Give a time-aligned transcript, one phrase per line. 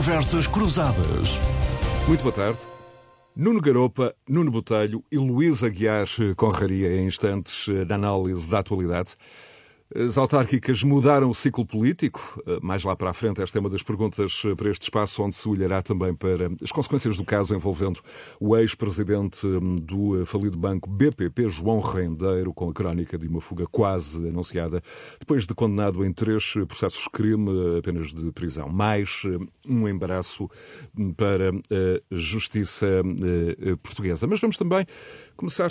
[0.00, 1.28] Conversas Cruzadas.
[2.08, 2.58] Muito boa tarde.
[3.36, 6.06] Nuno Garopa, Nuno Botelho e Luís Aguiar
[6.38, 9.10] Conraria em instantes na análise da atualidade.
[9.92, 12.40] As autárquicas mudaram o ciclo político?
[12.62, 15.48] Mais lá para a frente, esta é uma das perguntas para este espaço, onde se
[15.48, 18.00] olhará também para as consequências do caso envolvendo
[18.38, 19.44] o ex-presidente
[19.82, 24.80] do falido banco BPP, João Rendeiro, com a crónica de uma fuga quase anunciada,
[25.18, 28.68] depois de condenado em três processos de crime, apenas de prisão.
[28.68, 29.22] Mais
[29.68, 30.48] um embaraço
[31.16, 32.86] para a justiça
[33.82, 34.26] portuguesa.
[34.28, 34.86] Mas vamos também
[35.40, 35.70] começar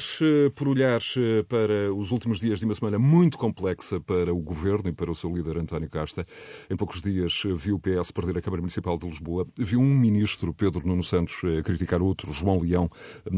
[0.55, 1.00] por olhar
[1.48, 5.14] para os últimos dias de uma semana muito complexa para o governo e para o
[5.14, 6.26] seu líder António Costa.
[6.72, 10.52] Em poucos dias viu o PS perder a Câmara Municipal de Lisboa, viu um ministro,
[10.55, 12.90] Pedro Nuno Santos, criticar outro, João Leão,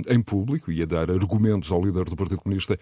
[0.08, 2.80] em público e a dar argumentos ao líder do Partido Comunista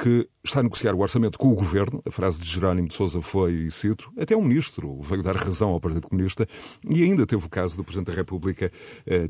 [0.00, 2.00] que está a negociar o orçamento com o governo.
[2.06, 5.80] A frase de Jerónimo de Sousa foi, cito, até um ministro veio dar razão ao
[5.80, 6.46] Partido Comunista
[6.88, 8.70] e ainda teve o caso do Presidente da República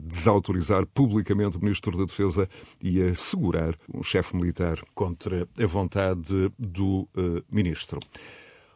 [0.03, 2.47] desautorizar publicamente o Ministro da Defesa
[2.83, 3.62] e assegurar
[3.93, 8.01] um chefe militar contra a vontade do uh, ministro.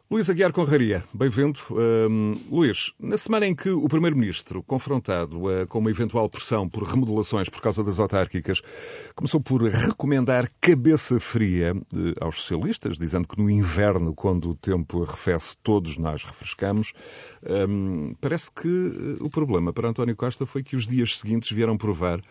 [0.08, 1.58] Luís Aguiar Conraria, bem-vindo.
[1.68, 6.84] Um, Luís, na semana em que o Primeiro-Ministro, confrontado uh, com uma eventual pressão por
[6.84, 8.62] remodelações por causa das autárquicas,
[9.16, 15.02] começou por recomendar cabeça fria uh, aos socialistas, dizendo que no inverno, quando o tempo
[15.02, 16.92] arrefece, todos nós refrescamos,
[17.68, 21.76] um, parece que uh, o problema para António Costa foi que os dias seguintes vieram
[21.76, 22.22] provar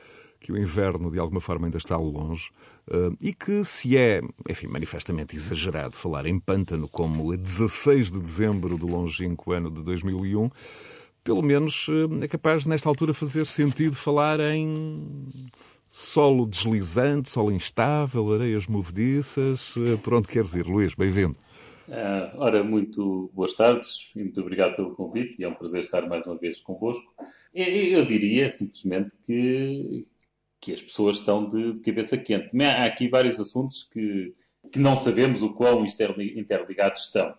[0.46, 2.52] que o inverno de alguma forma ainda está longe
[2.88, 8.22] uh, e que se é, enfim, manifestamente exagerado falar em pântano como a 16 de
[8.22, 10.52] dezembro do longínquo ano de 2001,
[11.24, 15.28] pelo menos uh, é capaz nesta altura fazer sentido falar em
[15.90, 19.76] solo deslizante, solo instável, areias movediças.
[19.76, 20.94] Uh, por onde queres ir, Luís?
[20.94, 21.36] Bem-vindo.
[21.88, 26.08] Uh, ora, muito boas tardes e muito obrigado pelo convite e é um prazer estar
[26.08, 27.14] mais uma vez convosco.
[27.54, 30.06] Eu diria simplesmente que,
[30.66, 32.50] que as pessoas estão de, de cabeça quente.
[32.50, 34.34] Também há aqui vários assuntos que,
[34.72, 37.36] que não sabemos o quão interligados estão.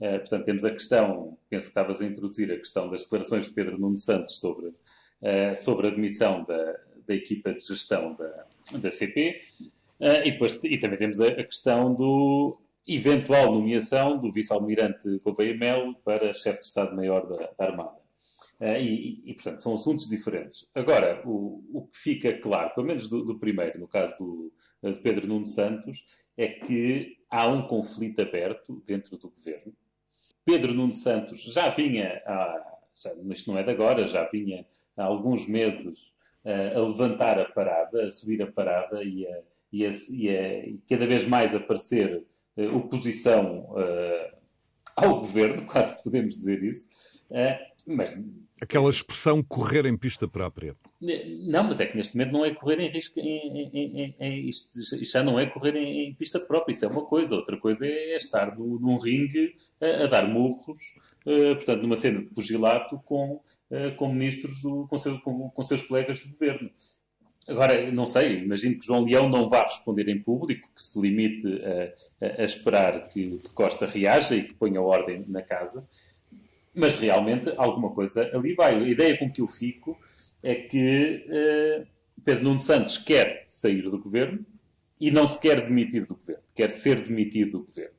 [0.00, 3.52] Uh, portanto, temos a questão, penso que estavas a introduzir a questão das declarações de
[3.52, 6.76] Pedro Nuno Santos sobre, uh, sobre a admissão da,
[7.06, 8.46] da equipa de gestão da,
[8.78, 9.40] da CP.
[10.00, 15.56] Uh, e, depois, e também temos a, a questão do eventual nomeação do vice-almirante Gouveia
[15.56, 18.03] Melo para chefe de Estado-Maior da, da Armada.
[18.64, 20.66] Uh, e, e, portanto, são assuntos diferentes.
[20.74, 24.52] Agora, o, o que fica claro, pelo menos do, do primeiro, no caso do,
[24.90, 29.74] de Pedro Nuno Santos, é que há um conflito aberto dentro do governo.
[30.46, 34.64] Pedro Nuno Santos já vinha, há, já, isto não é de agora, já vinha
[34.96, 35.98] há alguns meses
[36.46, 40.66] uh, a levantar a parada, a subir a parada e, a, e, a, e, a,
[40.68, 42.24] e cada vez mais aparecer
[42.56, 43.68] uh, oposição
[44.96, 46.88] ao governo, quase podemos dizer isso.
[47.86, 48.16] mas
[48.60, 50.76] Aquela expressão correr em pista própria.
[51.00, 53.18] Não, mas é que neste momento não é correr em risco.
[53.18, 57.34] Em, em, em, isto, já não é correr em, pista própria, isso é uma coisa.
[57.34, 60.78] Outra coisa é estar no, num ringue a, a dar murros,
[61.26, 65.62] uh, portanto, numa cena de pugilato com, uh, com ministros, do, com, seu, com, com,
[65.62, 66.70] seus colegas de governo.
[67.46, 71.46] Agora, não sei, imagino que João Leão não vá responder em público, que se limite
[71.62, 75.86] a, a, a esperar que, que Costa reaja e que ponha ordem na casa.
[76.74, 78.74] Mas realmente alguma coisa ali vai.
[78.74, 79.98] A ideia com que eu fico
[80.42, 81.86] é que uh,
[82.24, 84.44] Pedro Nuno Santos quer sair do governo
[85.00, 87.94] e não se quer demitir do governo, quer ser demitido do governo.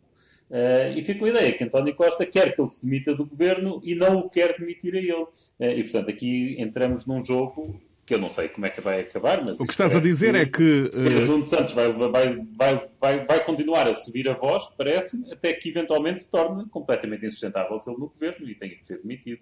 [0.49, 3.81] Uh, e fica a ideia que António Costa quer que ele se demita do governo
[3.83, 5.13] e não o quer demitir a ele.
[5.13, 9.01] Uh, e portanto aqui entramos num jogo que eu não sei como é que vai
[9.01, 9.59] acabar, mas...
[9.59, 10.89] O que estás a dizer que é que...
[10.91, 15.69] Pedro Nuno Santos vai, vai, vai, vai, continuar a subir a voz, parece-me, até que
[15.69, 19.41] eventualmente se torne completamente insustentável pelo no governo e tenha de ser demitido.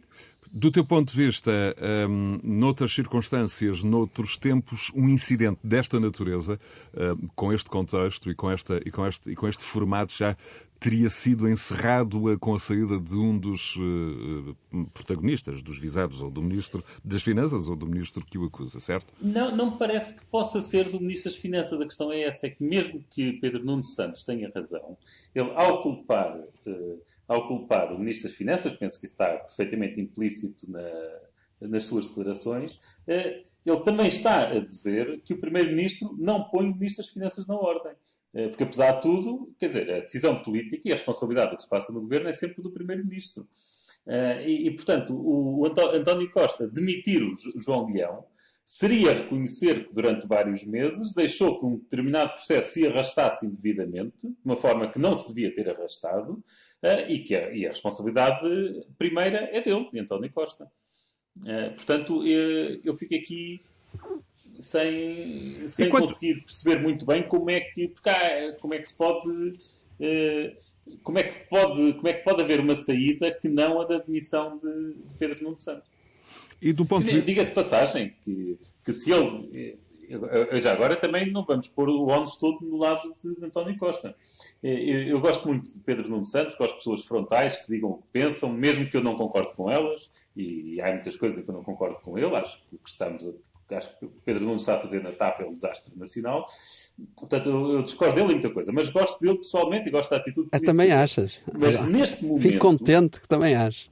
[0.56, 1.51] Do teu ponto de vista,
[2.07, 6.59] um, noutras circunstâncias, noutros tempos, um incidente desta natureza,
[6.94, 10.38] um, com este contexto e com, esta, e, com este, e com este formato já
[10.83, 16.30] teria sido encerrado eh, com a saída de um dos uh, protagonistas, dos visados, ou
[16.30, 19.13] do Ministro das Finanças, ou do Ministro que o acusa, certo?
[19.21, 21.80] Não, não me parece que possa ser do Ministro das Finanças.
[21.80, 24.97] A questão é essa, é que mesmo que Pedro Nuno Santos tenha razão,
[25.33, 30.69] ele, ao culpar, uh, ao culpar o Ministro das Finanças, penso que está perfeitamente implícito
[30.69, 30.81] na,
[31.62, 32.77] nas suas declarações,
[33.07, 37.56] ele também está a dizer que o Primeiro-Ministro não põe o Ministro das Finanças na
[37.56, 37.94] ordem.
[38.33, 41.63] Eh, porque, apesar de tudo, quer dizer, a decisão política e a responsabilidade do que
[41.63, 43.47] se passa no governo é sempre do Primeiro-Ministro.
[44.07, 48.25] Eh, e, e, portanto, o António Costa demitir o João Leão
[48.65, 54.35] seria reconhecer que durante vários meses deixou que um determinado processo se arrastasse indevidamente, de
[54.45, 56.44] uma forma que não se devia ter arrastado,
[56.81, 58.47] eh, e que a, e a responsabilidade
[58.97, 60.69] primeira é dele, de António Costa.
[61.75, 63.59] Portanto, eu fico aqui
[64.63, 66.07] sem, sem Enquanto...
[66.07, 69.30] conseguir perceber muito bem como é que, porque há, como é que se pode.
[69.30, 73.86] Uh, como, é que pode, como é que pode haver uma saída que não a
[73.86, 75.88] da demissão de, de Pedro Nuno Santos?
[76.62, 77.21] E do ponto de...
[77.21, 79.77] Diga-se passagem que, que se ele
[80.62, 84.16] já agora também não vamos pôr o ónus todo no lado de António Costa.
[84.62, 87.98] Eu, eu, gosto muito de Pedro Nuno Santos, gosto de pessoas frontais que digam o
[87.98, 91.54] que pensam, mesmo que eu não concorde com elas, e, há muitas coisas que eu
[91.54, 93.31] não concordo com ele, acho que o que estamos a,
[93.73, 96.45] acho que o Pedro Nuno está a fazer na TAP é um desastre nacional.
[97.17, 100.17] Portanto, eu, eu discordo dele em muita coisa, mas gosto dele pessoalmente e gosto da
[100.17, 100.49] atitude.
[100.51, 101.41] Ah, também achas?
[101.57, 102.41] Mas neste momento.
[102.43, 103.91] Fico contente que também acho.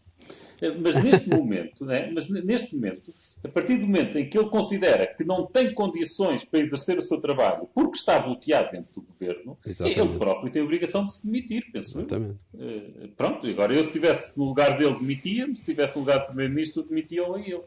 [0.79, 2.11] Mas neste momento, né?
[2.13, 3.11] mas neste momento,
[3.43, 7.01] a partir do momento em que ele considera que não tem condições para exercer o
[7.01, 9.99] seu trabalho porque está bloqueado dentro do governo, Exatamente.
[9.99, 12.37] ele próprio tem a obrigação de se demitir, penso Exatamente.
[12.53, 16.25] Uh, pronto, agora eu se estivesse no lugar dele demitia-me, se estivesse no lugar do
[16.27, 17.63] Primeiro-Ministro demitia-o a ele.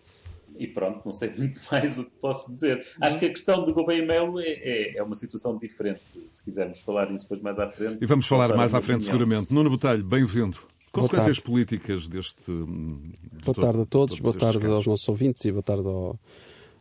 [0.57, 2.87] E pronto, não sei muito mais o que posso dizer.
[3.01, 6.81] Acho que a questão do Gouveia Melo é, é, é, uma situação diferente, se quisermos
[6.81, 7.99] falar disso depois mais à frente.
[8.01, 9.27] E vamos falar mais à frente, opinião.
[9.27, 9.55] seguramente.
[9.55, 10.59] Nuno Botelho, bem-vindo.
[10.93, 12.45] Consequências políticas deste.
[12.47, 14.75] De boa tarde a todos, boa tarde casos.
[14.75, 16.17] aos nossos ouvintes e boa tarde ao,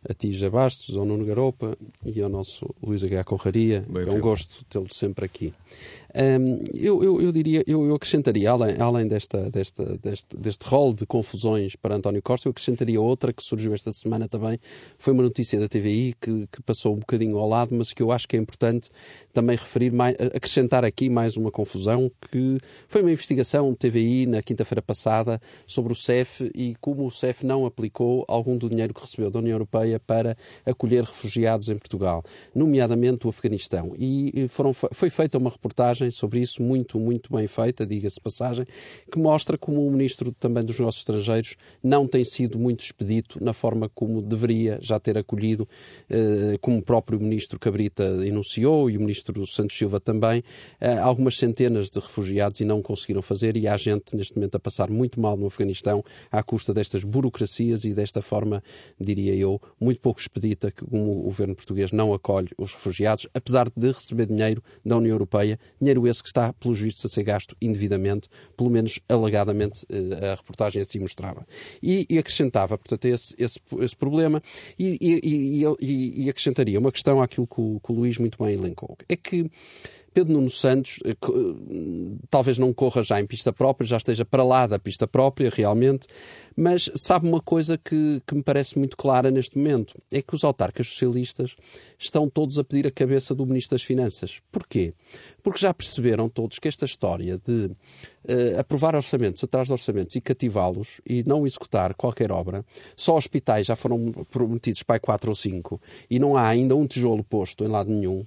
[0.08, 3.24] a ti, Bastos, ao Nuno Garopa e ao nosso Luís H.
[3.24, 3.84] Conraria.
[4.06, 5.52] É um gosto tê-lo sempre aqui.
[6.16, 10.94] Um, eu, eu, eu, diria, eu, eu acrescentaria, além, além desta, desta, deste, deste rol
[10.94, 14.58] de confusões para António Costa, eu acrescentaria outra que surgiu esta semana também.
[14.96, 18.12] Foi uma notícia da TVI que, que passou um bocadinho ao lado, mas que eu
[18.12, 18.90] acho que é importante
[19.32, 24.80] também referir, mais, acrescentar aqui mais uma confusão, que foi uma investigação TVI na quinta-feira
[24.80, 29.30] passada sobre o CEF e como o CEF não aplicou algum do dinheiro que recebeu
[29.32, 32.22] da União Europeia para acolher refugiados em Portugal,
[32.54, 33.94] nomeadamente o Afeganistão.
[33.98, 38.66] E foram, foi feita uma reportagem reportagem sobre isso, muito, muito bem feita, diga-se passagem,
[39.10, 43.52] que mostra como o Ministro também dos Negócios Estrangeiros não tem sido muito expedito na
[43.52, 45.68] forma como deveria já ter acolhido,
[46.10, 50.42] eh, como o próprio Ministro Cabrita enunciou e o Ministro Santos Silva também,
[50.80, 54.60] eh, algumas centenas de refugiados e não conseguiram fazer e há gente neste momento a
[54.60, 58.62] passar muito mal no Afeganistão à custa destas burocracias e desta forma,
[59.00, 63.92] diria eu, muito pouco expedita que o governo português não acolhe os refugiados, apesar de
[63.92, 67.56] receber dinheiro da União Europeia, dinheiro dinheiro esse que está, pelos vistos, a ser gasto
[67.62, 71.46] indevidamente, pelo menos alegadamente eh, a reportagem assim mostrava.
[71.82, 74.42] E, e acrescentava, portanto, esse, esse, esse problema
[74.78, 78.96] e, e, e, acrescentaria uma questão àquilo que o, que o Luís muito bem elencou.
[79.08, 79.50] É que
[80.14, 81.14] Pedro Nuno Santos eh, eh,
[82.30, 86.06] talvez não corra já em pista própria, já esteja para lá da pista própria, realmente,
[86.56, 90.44] mas sabe uma coisa que, que me parece muito clara neste momento: é que os
[90.44, 91.56] autarcas socialistas
[91.98, 94.40] estão todos a pedir a cabeça do Ministro das Finanças.
[94.52, 94.94] Porquê?
[95.42, 97.70] Porque já perceberam todos que esta história de
[98.24, 102.64] uh, aprovar orçamentos atrás de orçamentos e cativá-los e não executar qualquer obra,
[102.96, 107.24] só hospitais já foram prometidos para 4 ou 5 e não há ainda um tijolo
[107.24, 108.24] posto em lado nenhum,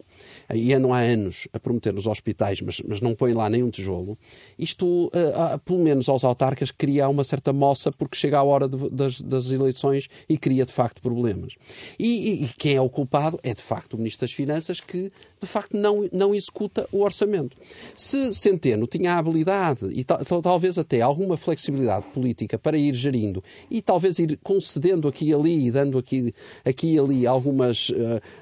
[0.53, 4.17] e não há anos a prometer nos hospitais, mas, mas não põe lá nenhum tijolo,
[4.57, 8.67] isto, uh, pelo menos aos autarcas, cria uma certa moça porque que chega à hora
[8.67, 11.55] de, das, das, eleições e cria de facto problemas.
[11.99, 15.11] E, e, e, quem é o culpado é de facto o Ministro das Finanças que
[15.39, 17.55] de facto não, não executa o orçamento.
[17.95, 23.81] Se Centeno tinha a habilidade e talvez até alguma flexibilidade política para ir gerindo e
[23.81, 26.33] talvez ir concedendo aqui e ali e dando aqui,
[26.65, 27.93] aqui e ali algumas, uh,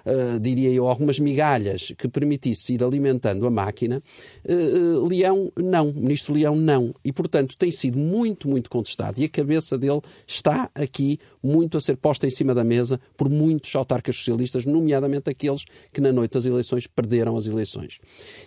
[0.05, 4.01] uh, diria eu, algumas migalhas que permitisse ir alimentando a máquina,
[4.45, 6.93] uh, Leão não, Ministro Leão não.
[7.03, 9.21] E portanto tem sido muito, muito contestado.
[9.21, 13.29] E a cabeça dele está aqui muito a ser posta em cima da mesa por
[13.29, 17.99] muitos autarcas socialistas, nomeadamente aqueles que na noite das eleições perderam as eleições.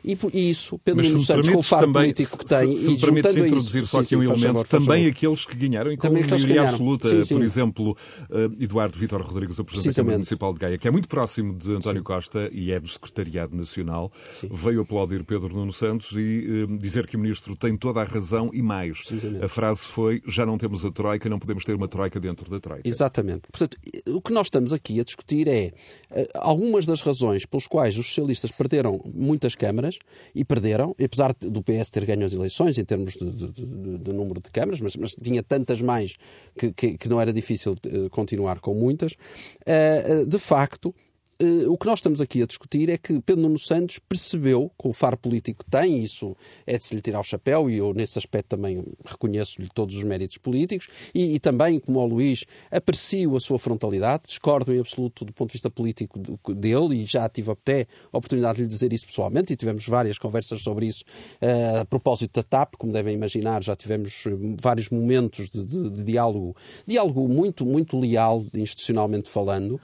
[0.04, 2.98] E, por isso, Pedro Nuno Santos, com o também, político que tem, se, se e
[2.98, 6.68] juntando introduzir isso, só aqui um elemento, favor, também aqueles que ganharam, e com maioria
[6.68, 7.34] absoluta, sim, sim.
[7.34, 7.96] por exemplo,
[8.30, 11.54] uh, Eduardo Vítor Rodrigues, o Presidente da Câmara Municipal de Gaia, que é muito próximo
[11.54, 12.04] de António sim.
[12.04, 14.12] Costa e é do Secretariado Nacional,
[14.50, 18.50] veio aplaudir Pedro Nuno Santos e uh, dizer que o Ministro tem toda a razão
[18.52, 18.98] e mais.
[19.42, 22.60] A frase foi, já não temos a troika, não podemos ter uma troika dentro da
[22.60, 22.88] troika.
[22.88, 23.42] Exatamente.
[23.50, 23.76] Portanto,
[24.06, 25.72] o que nós estamos aqui a discutir é
[26.10, 29.98] uh, algumas das razões pelas quais os socialistas perderam muitas câmaras,
[30.34, 34.12] e perderam, apesar do PS ter ganho as eleições em termos de, de, de, de
[34.12, 36.16] número de câmaras, mas, mas, tinha tantas mais
[36.58, 40.94] que, que, que não era difícil uh, continuar com muitas, uh, de facto
[41.68, 44.92] o que nós estamos aqui a discutir é que Pedro Nuno Santos percebeu, com o
[44.92, 48.18] faro político que tem, isso é de se lhe tirar o chapéu, e eu nesse
[48.18, 53.40] aspecto também reconheço-lhe todos os méritos políticos, e, e, também, como o Luís, aprecio a
[53.40, 56.18] sua frontalidade, discordo em absoluto do ponto de vista político
[56.52, 60.18] dele, e já tive até a oportunidade de lhe dizer isso pessoalmente, e tivemos várias
[60.18, 61.04] conversas sobre isso
[61.40, 64.24] uh, a propósito da TAP, como devem imaginar, já tivemos
[64.60, 69.80] vários momentos de, de, de diálogo, diálogo muito, muito leal, institucionalmente falando.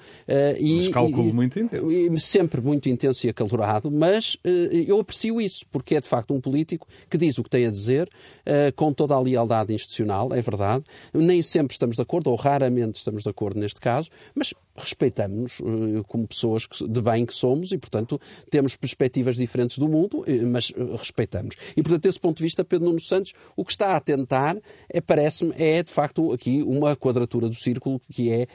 [0.58, 2.20] E, cálculo e, muito intenso.
[2.20, 4.48] Sempre muito intenso e acalorado, mas uh,
[4.86, 7.70] eu aprecio isso, porque é de facto um político que diz o que tem a
[7.70, 10.84] dizer, uh, com toda a lealdade institucional, é verdade.
[11.12, 16.26] Nem sempre estamos de acordo, ou raramente estamos de acordo neste caso, mas respeitamos-nos como
[16.26, 21.56] pessoas de bem que somos e, portanto, temos perspectivas diferentes do mundo, mas respeitamos.
[21.76, 24.56] E, portanto, desse ponto de vista, Pedro Nuno Santos, o que está a tentar,
[24.88, 28.46] é, parece-me, é de facto aqui uma quadratura do círculo que é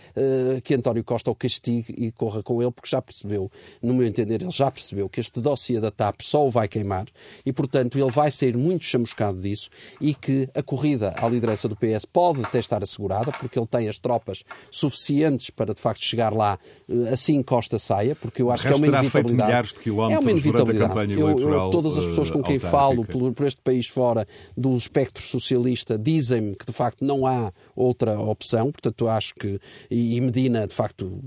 [0.63, 4.41] que António Costa o castigue e corra com ele, porque já percebeu, no meu entender,
[4.41, 7.07] ele já percebeu que este dossiê da TAP só o vai queimar
[7.45, 11.75] e, portanto, ele vai sair muito chamuscado disso e que a corrida à liderança do
[11.75, 16.33] PS pode até estar assegurada, porque ele tem as tropas suficientes para, de facto, chegar
[16.33, 19.73] lá eh, assim Costa saia, porque eu acho que é uma inevitabilidade.
[20.11, 21.13] é uma inevitabilidade.
[21.13, 22.69] Eu, eu, todas as pessoas com quem autárquica.
[22.69, 27.51] falo por, por este país fora do espectro socialista dizem-me que, de facto, não há
[27.75, 28.71] outra opção.
[28.71, 29.59] Portanto, acho que.
[29.89, 31.21] E Medina, de facto,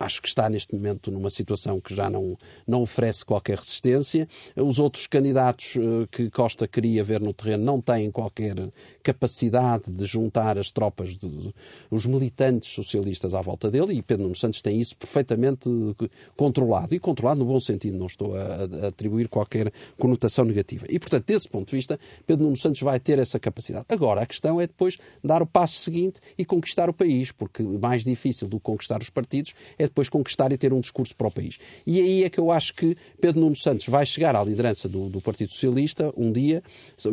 [0.00, 4.26] acho que está neste momento numa situação que já não, não oferece qualquer resistência.
[4.56, 8.56] Os outros candidatos eh, que Costa queria ver no terreno não têm qualquer
[9.02, 11.54] capacidade de juntar as tropas, de,
[11.90, 15.68] os militantes socialistas à volta dele, e Pedro Nuno Santos tem isso perfeitamente
[16.34, 16.94] controlado.
[16.94, 20.86] E controlado no bom sentido, não estou a, a atribuir qualquer conotação negativa.
[20.88, 23.84] E, portanto, desse ponto de vista, Pedro Nuno Santos vai ter essa capacidade.
[23.88, 28.02] Agora, a questão é depois dar o passo seguinte e conquistar o país, porque mais
[28.02, 31.30] difícil do que conquistar os partidos é depois conquistar e ter um discurso para o
[31.30, 31.58] país.
[31.86, 35.08] E aí é que eu acho que Pedro Nuno Santos vai chegar à liderança do,
[35.08, 36.62] do Partido Socialista um dia,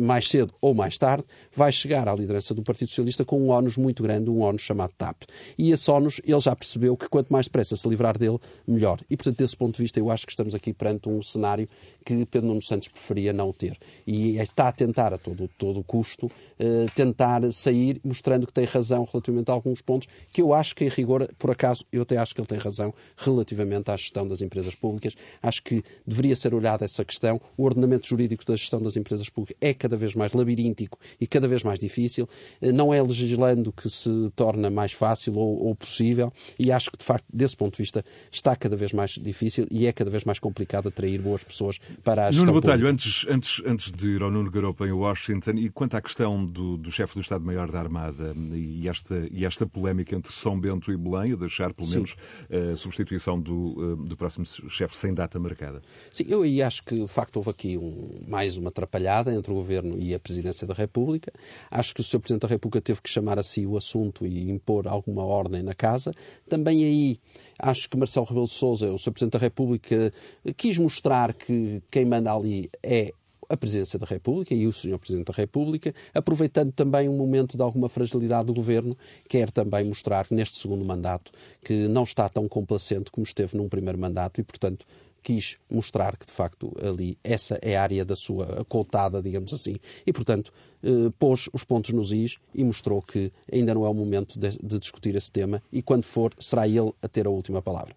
[0.00, 3.76] mais cedo ou mais tarde, vai chegar à liderança do Partido Socialista com um ónus
[3.76, 5.22] muito grande, um ónus chamado TAP.
[5.58, 9.00] E esse ónus, ele já percebeu que quanto mais depressa se livrar dele, melhor.
[9.10, 11.68] E, portanto, desse ponto de vista, eu acho que estamos aqui perante um cenário
[12.04, 13.76] que Pedro Nuno Santos preferia não ter.
[14.06, 19.06] E está a tentar, a todo, todo custo, eh, tentar sair mostrando que tem razão
[19.10, 22.34] relativamente a alguns pontos que eu acho que, em rigor, por acaso, eu até acho
[22.34, 22.67] que ele tem razão
[23.16, 25.14] relativamente à gestão das empresas públicas.
[25.42, 27.40] Acho que deveria ser olhada essa questão.
[27.56, 31.48] O ordenamento jurídico da gestão das empresas públicas é cada vez mais labiríntico e cada
[31.48, 32.28] vez mais difícil.
[32.60, 36.98] Eh, não é legislando que se torna mais fácil ou, ou possível e acho que,
[36.98, 40.24] de facto, desse ponto de vista, está cada vez mais difícil e é cada vez
[40.24, 44.22] mais complicado atrair boas pessoas para a gestão Nuno Botelho, antes, antes, antes de ir
[44.22, 47.80] ao Nuno Garopa em Washington, e quanto à questão do, do chefe do Estado-Maior da
[47.80, 52.14] Armada e esta, e esta polémica entre São Bento e Belém, a deixar pelo menos
[52.50, 55.82] a substituição do, do próximo chefe sem data marcada.
[56.10, 59.54] Sim, eu aí acho que de facto houve aqui um, mais uma atrapalhada entre o
[59.54, 61.32] Governo e a Presidência da República.
[61.70, 62.20] Acho que o Sr.
[62.20, 65.74] Presidente da República teve que chamar a si o assunto e impor alguma ordem na
[65.74, 66.12] casa.
[66.48, 67.20] Também aí
[67.58, 69.12] acho que Marcelo Rebelo de Sousa, o Sr.
[69.12, 70.12] Presidente da República,
[70.56, 73.12] quis mostrar que quem manda ali é
[73.48, 74.98] a Presidência da República e o Sr.
[74.98, 78.96] Presidente da República, aproveitando também um momento de alguma fragilidade do Governo,
[79.28, 83.98] quer também mostrar neste segundo mandato que não está tão complacente como esteve num primeiro
[83.98, 84.84] mandato e, portanto,
[85.22, 89.74] quis mostrar que, de facto, ali essa é a área da sua cotada, digamos assim,
[90.06, 90.52] e, portanto,
[90.82, 94.50] eh, pôs os pontos nos is e mostrou que ainda não é o momento de,
[94.58, 97.94] de discutir esse tema e, quando for, será ele a ter a última palavra.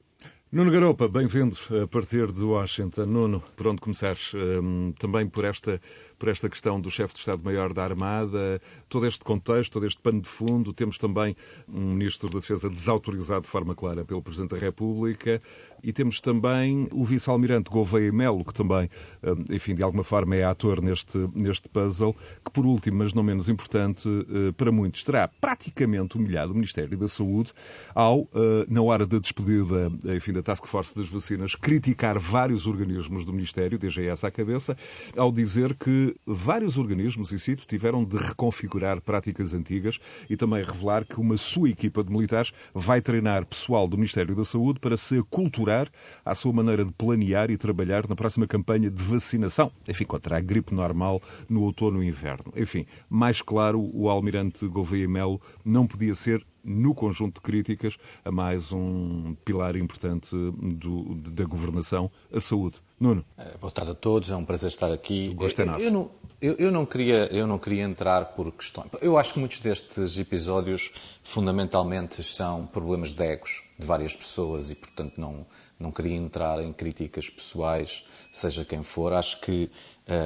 [0.54, 3.06] Nuno Garopa, bem-vindo a partir de Washington.
[3.06, 4.34] Nuno, por onde começares?
[4.34, 5.80] Um, também por esta,
[6.22, 10.22] por esta questão do chefe de Estado-Maior da Armada, todo este contexto, todo este pano
[10.22, 10.72] de fundo.
[10.72, 11.36] Temos também
[11.68, 15.42] um Ministro da Defesa desautorizado de forma clara pelo Presidente da República.
[15.84, 18.88] E temos também o vice-almirante Gouveia Melo, que também,
[19.24, 23.24] eh, enfim, de alguma forma é ator neste, neste puzzle, que por último, mas não
[23.24, 27.52] menos importante, eh, para muitos, terá praticamente humilhado o Ministério da Saúde
[27.96, 33.26] ao, eh, na hora da despedida, enfim, da Task Force das Vacinas, criticar vários organismos
[33.26, 34.78] do Ministério, DGS à cabeça,
[35.18, 40.00] ao dizer que vários organismos, e cito, tiveram de reconfigurar práticas antigas
[40.30, 44.46] e também revelar que uma sua equipa de militares vai treinar pessoal do Ministério da
[44.46, 45.90] Saúde para se aculturar
[46.26, 50.42] à sua maneira de planear e trabalhar na próxima campanha de vacinação, enfim, contra a
[50.42, 52.54] gripe normal no outono e inverno.
[52.56, 58.32] Enfim, mais claro, o almirante Gouveia Melo não podia ser no conjunto de críticas a
[58.32, 62.78] mais um pilar importante do, da governação, a saúde.
[63.00, 63.26] Nuno.
[63.38, 65.30] Eh, boa tarde a todos, é um prazer estar aqui.
[65.32, 65.84] O gosto é nosso.
[65.84, 68.90] Eu não, eu, eu, não queria, eu não queria entrar por questões.
[69.02, 70.92] Eu acho que muitos destes episódios
[71.24, 75.46] fundamentalmente são problemas de egos de várias pessoas e, portanto, não,
[75.80, 79.14] não queria entrar em críticas pessoais, seja quem for.
[79.14, 79.70] Acho que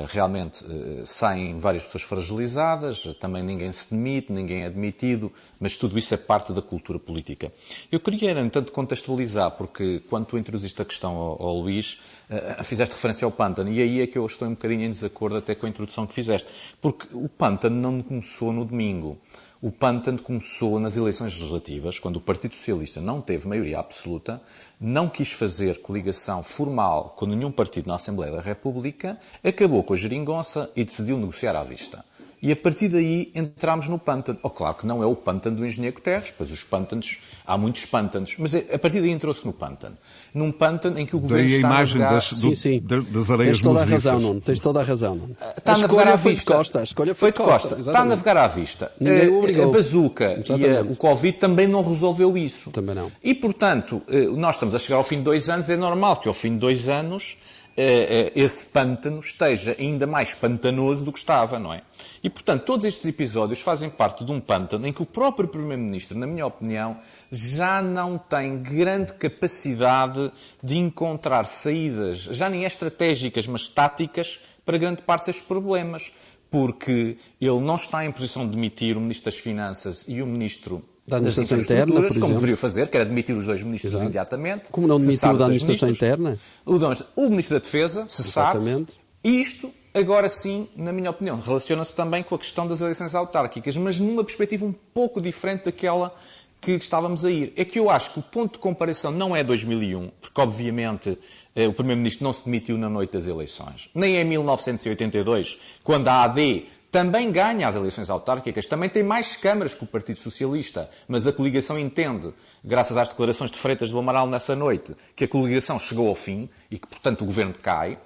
[0.07, 5.97] realmente uh, saem várias pessoas fragilizadas, também ninguém se demite, ninguém é admitido, mas tudo
[5.97, 7.51] isso é parte da cultura política.
[7.91, 12.63] Eu queria, no entanto, contextualizar, porque quando tu introduziste a questão ao, ao Luís, uh,
[12.63, 15.53] fizeste referência ao pântano, e aí é que eu estou um bocadinho em desacordo até
[15.53, 16.49] com a introdução que fizeste,
[16.81, 19.19] porque o pântano não começou no domingo.
[19.61, 24.41] O pântano começou nas eleições legislativas, quando o Partido Socialista não teve maioria absoluta,
[24.79, 29.97] não quis fazer coligação formal com nenhum partido na Assembleia da República, acabou com a
[29.97, 32.03] geringonça e decidiu negociar à vista.
[32.41, 34.37] E a partir daí entramos no pântano.
[34.43, 37.85] Oh, claro que não é o pântano do engenheiro Guterres, pois os pântanos, há muitos
[37.85, 39.95] pântanos, mas a partir daí entrou-se no pântano.
[40.33, 42.15] Num pântano em que o governo Daí a está imagem a navegar...
[42.19, 42.81] das, do, Sim, sim.
[42.81, 44.41] das areias Tens toda a razão, Nuno.
[44.41, 45.15] Tens toda a razão.
[45.15, 45.35] Nuno.
[45.57, 46.53] Está a a navegar à foi de vista.
[46.55, 46.79] Costa.
[46.79, 47.69] A escolha foi de Costa.
[47.75, 47.79] Costa.
[47.89, 48.91] Está a navegar à vista.
[48.99, 49.69] Ninguém o Eh, obrigou.
[49.69, 50.77] A bazuca e Exatamente.
[50.77, 52.69] a- o Covid também não resolveu isso.
[52.71, 53.09] Também não.
[53.23, 56.27] E, portanto, eh, nós estamos a chegar ao fim de dois anos, é normal que
[56.27, 57.37] ao fim de dois anos
[57.77, 61.81] esse pântano esteja ainda mais pantanoso do que estava, não é?
[62.23, 66.17] E, portanto, todos estes episódios fazem parte de um pântano em que o próprio Primeiro-Ministro,
[66.17, 66.97] na minha opinião,
[67.29, 70.31] já não tem grande capacidade
[70.63, 76.13] de encontrar saídas, já nem estratégicas, mas táticas, para grande parte destes problemas.
[76.49, 80.81] Porque ele não está em posição de demitir o Ministro das Finanças e o Ministro
[81.07, 82.33] Da Administração Interna, por como exemplo.
[82.33, 84.05] deveria fazer, que era demitir os dois ministros Exato.
[84.05, 84.71] imediatamente.
[84.71, 85.89] Como não demitiu o da Administração.
[85.89, 86.39] Interna?
[86.65, 86.75] O,
[87.15, 88.93] o Ministro da Defesa, se Exatamente.
[88.93, 89.05] sabe.
[89.23, 93.99] Isto, agora sim, na minha opinião, relaciona-se também com a questão das eleições autárquicas, mas
[93.99, 96.11] numa perspectiva um pouco diferente daquela
[96.59, 97.53] que estávamos a ir.
[97.55, 101.17] É que eu acho que o ponto de comparação não é 2001, porque obviamente
[101.55, 106.23] eh, o Primeiro-Ministro não se demitiu na noite das eleições, nem é 1982, quando a
[106.23, 106.65] AD
[106.95, 111.33] também ganha as eleições autárquicas, também tem mais câmaras que o Partido Socialista, mas a
[111.33, 112.33] coligação entende,
[112.63, 116.47] graças às declarações de Freitas do Amaral nessa noite, que a coligação chegou ao fim
[116.71, 117.97] e que, portanto, o governo cai.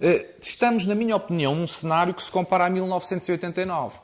[0.00, 4.00] Eh, Estamos, na minha opinião, num cenário que se compara a 1989,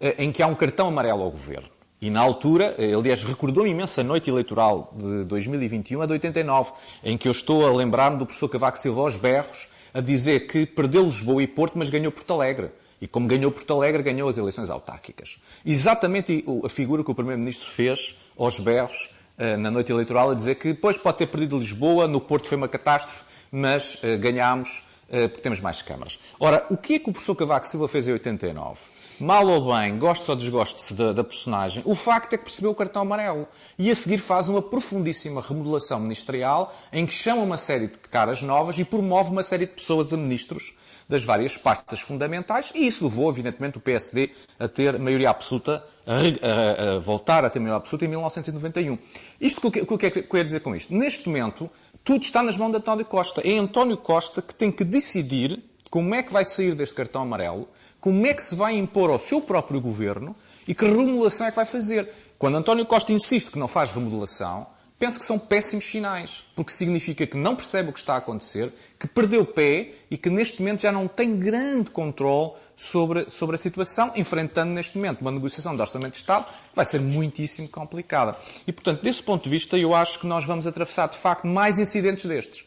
[0.00, 1.68] eh, em que há um cartão amarelo ao governo.
[2.00, 6.70] E na altura, eh, aliás, recordou-me imensa noite eleitoral de 2021 a de 89,
[7.02, 10.64] em que eu estou a lembrar-me do professor Cavaco Silva aos berros a dizer que
[10.64, 12.70] perdeu Lisboa e Porto, mas ganhou Porto Alegre.
[13.00, 15.38] E como ganhou Porto Alegre, ganhou as eleições autárquicas.
[15.64, 20.56] Exatamente a figura que o Primeiro-Ministro fez aos berros eh, na noite eleitoral a dizer
[20.56, 25.28] que, pois, pode ter perdido Lisboa, no Porto foi uma catástrofe, mas eh, ganhámos eh,
[25.28, 26.18] porque temos mais câmaras.
[26.38, 28.78] Ora, o que é que o professor Cavaco Silva fez em 89?
[29.18, 32.74] Mal ou bem, goste ou desgoste-se da, da personagem, o facto é que percebeu o
[32.74, 33.48] cartão amarelo.
[33.78, 38.40] E a seguir faz uma profundíssima remodelação ministerial em que chama uma série de caras
[38.42, 40.74] novas e promove uma série de pessoas a ministros
[41.10, 46.92] das várias pastas fundamentais e isso levou, evidentemente, o PSD a ter maioria absoluta, a,
[46.92, 48.96] a- a voltar a ter maioria absoluta em 1991.
[49.40, 50.94] Isto, o que, que que eu quero dizer com isto?
[50.94, 51.68] Neste momento,
[52.04, 53.42] tudo está nas mãos de António Costa.
[53.46, 57.68] É António Costa que tem que decidir como é que vai sair deste cartão amarelo,
[58.00, 60.34] como é que se vai impor ao seu próprio governo
[60.66, 62.08] e que remodelação é que vai fazer.
[62.38, 64.66] Quando António Costa insiste que não faz remodelação,
[65.00, 68.70] penso que são péssimos sinais, porque significa que não percebe o que está a acontecer,
[68.98, 73.58] que perdeu pé e que neste momento já não tem grande controle sobre, sobre a
[73.58, 78.36] situação, enfrentando neste momento uma negociação de Orçamento de Estado que vai ser muitíssimo complicada.
[78.66, 81.78] E, portanto, desse ponto de vista, eu acho que nós vamos atravessar, de facto, mais
[81.78, 82.64] incidentes destes.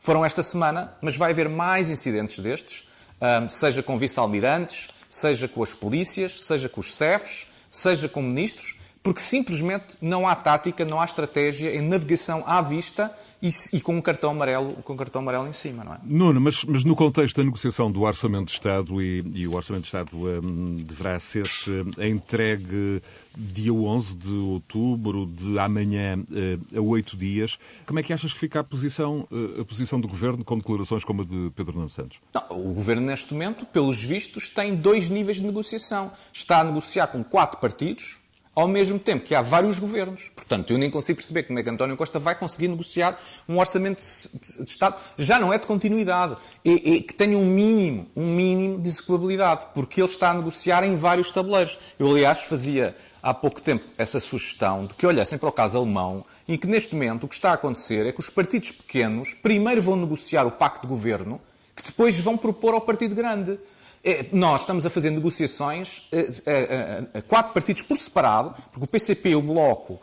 [0.00, 2.84] Foram esta semana, mas vai haver mais incidentes destes,
[3.50, 9.20] seja com vice-almirantes, seja com as polícias, seja com os chefes, seja com ministros, porque
[9.20, 14.00] simplesmente não há tática, não há estratégia em navegação à vista e, e com um
[14.00, 15.98] cartão amarelo, com um cartão amarelo em cima, não é?
[16.02, 19.82] Nuno, mas, mas no contexto da negociação do Orçamento de Estado, e, e o Orçamento
[19.82, 23.02] de Estado hum, deverá ser hum, entregue
[23.36, 28.38] dia 11 de outubro, de amanhã eh, a oito dias, como é que achas que
[28.38, 31.90] fica a posição, eh, a posição do Governo com declarações como a de Pedro Nuno
[31.90, 32.20] Santos?
[32.32, 36.10] Não, o governo, neste momento, pelos vistos, tem dois níveis de negociação.
[36.32, 38.23] Está a negociar com quatro partidos,
[38.54, 40.30] ao mesmo tempo que há vários governos.
[40.34, 43.98] Portanto, eu nem consigo perceber como é que António Costa vai conseguir negociar um orçamento
[43.98, 45.00] de Estado.
[45.18, 46.36] Já não é de continuidade.
[46.64, 50.96] É que tenha um mínimo, um mínimo de execuabilidade, porque ele está a negociar em
[50.96, 51.78] vários tabuleiros.
[51.98, 56.24] Eu, aliás, fazia há pouco tempo essa sugestão de que olhassem para o caso alemão
[56.46, 59.82] e que, neste momento, o que está a acontecer é que os partidos pequenos primeiro
[59.82, 61.40] vão negociar o pacto de governo
[61.74, 63.58] que depois vão propor ao partido grande.
[64.04, 68.84] É, Nós estamos a fazer negociações eh, eh, eh, a quatro partidos por separado, porque
[68.84, 69.98] o PCP, o Bloco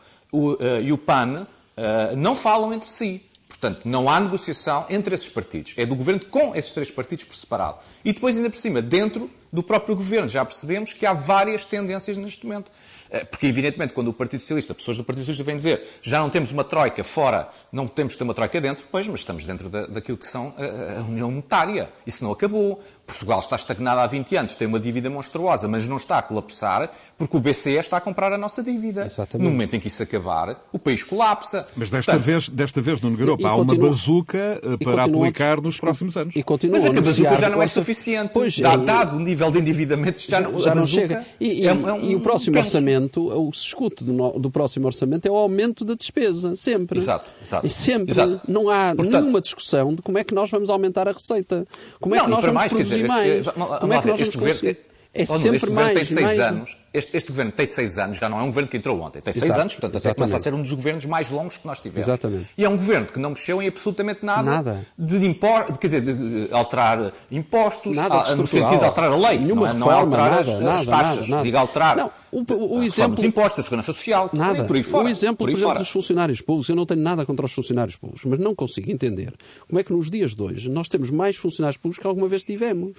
[0.82, 1.46] e o PAN
[2.18, 3.22] não falam entre si.
[3.50, 5.74] Portanto, não há negociação entre esses partidos.
[5.78, 7.78] É do governo com esses três partidos por separado.
[8.04, 12.18] E depois, ainda por cima, dentro do próprio governo, já percebemos que há várias tendências
[12.18, 12.72] neste momento.
[13.12, 16.30] Eh, porque, evidentemente, quando o Partido Socialista, pessoas do Partido Socialista vêm dizer já não
[16.30, 19.69] temos uma troika fora, não temos que ter uma troika dentro, pois, mas estamos dentro
[19.69, 21.89] da, daquilo que são a, eh, a União Monetária.
[22.08, 22.82] Isso não acabou.
[23.06, 26.89] Portugal está estagnado há 20 anos, tem uma dívida monstruosa, mas não está a colapsar
[27.21, 29.06] porque o BCE está a comprar a nossa dívida.
[29.06, 29.45] Exatamente.
[29.45, 31.67] No momento em que isso acabar, o país colapsa.
[31.76, 35.80] Mas desta Portanto, vez, desta vez no Europa, há uma bazuca eh, para aplicar nos
[35.80, 36.34] próximos anos.
[36.36, 38.32] E mas é que a bazuca já não é suficiente.
[38.34, 41.24] Pois, Dado o nível de endividamento, já, já, já não chega.
[41.39, 45.26] E, é, um, e o próximo orçamento, o que se escute do, do, próximo orçamento
[45.26, 47.00] é o aumento da despesa, sempre.
[47.00, 47.66] Exato, exato.
[47.66, 48.12] E sempre.
[48.12, 48.42] Exato.
[48.48, 51.68] Não há Portanto, nenhuma discussão de como é que nós vamos aumentar a receita.
[52.00, 53.30] Como é não, que nós vamos mais, produzir dizer, mais.
[53.30, 54.80] Este, como é que nós vamos conseguir...
[55.14, 56.40] É sempre mais, tem seis mais...
[56.40, 59.22] anos este, este, governo tem seis anos, já não é um governo que entrou ontem,
[59.22, 61.66] tem seis Exato, anos, portanto até começa a ser um dos governos mais longos que
[61.66, 62.08] nós tivemos.
[62.08, 62.50] Exatamente.
[62.58, 64.88] E é um governo que não mexeu em absolutamente nada, nada.
[64.98, 69.40] De, impor, quer dizer, de alterar impostos, nada a, no sentido de alterar a lei,
[69.40, 71.96] Nenhuma não, é, não alterar nada, as, nada, as taxas, nada, diga alterar.
[71.96, 74.64] Não, o, o exemplo dos impostos, a segurança social, nada.
[74.64, 77.26] Por aí fora, o exemplo, por, por exemplo, dos funcionários públicos, eu não tenho nada
[77.26, 79.34] contra os funcionários públicos, mas não consigo entender
[79.68, 82.44] como é que nos dias de hoje nós temos mais funcionários públicos que alguma vez
[82.44, 82.98] tivemos.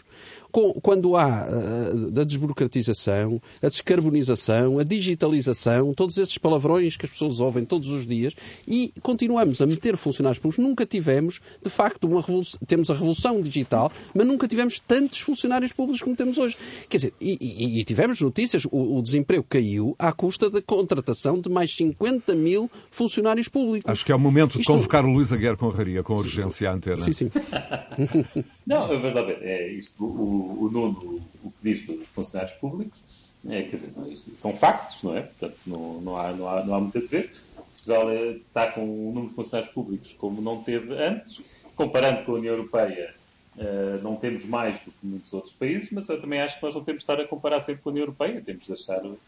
[0.50, 7.10] Com, quando há uh, a desburocratização, a descarbonização, a digitalização, todos esses palavrões que as
[7.10, 8.34] pessoas ouvem todos os dias
[8.66, 10.64] e continuamos a meter funcionários públicos.
[10.64, 15.72] Nunca tivemos, de facto, uma revolução, temos a revolução digital, mas nunca tivemos tantos funcionários
[15.72, 16.56] públicos como temos hoje.
[16.88, 21.40] Quer dizer, e, e, e tivemos notícias, o, o, desemprego caiu à custa da contratação
[21.40, 23.90] de mais 50 mil funcionários públicos.
[23.90, 24.72] Acho que é o momento de Isto...
[24.72, 27.00] convocar o Luís Aguiar Conraria com urgência à antena.
[27.00, 27.30] Sim, sim.
[28.66, 33.02] Não, a verdade é, é isto, o, o Nuno, o que diz dos funcionários públicos,
[33.48, 35.22] é, quer dizer, são factos, não é?
[35.22, 37.30] Portanto, não, não, há, não, há, não há muito a dizer.
[37.56, 41.40] Portugal é, está com um número de funcionários públicos como não teve antes.
[41.74, 43.12] Comparando com a União Europeia,
[43.56, 46.74] uh, não temos mais do que muitos outros países, mas eu também acho que nós
[46.74, 48.40] não temos de estar a comparar sempre com a União Europeia.
[48.40, 49.18] Temos de, achar, uh,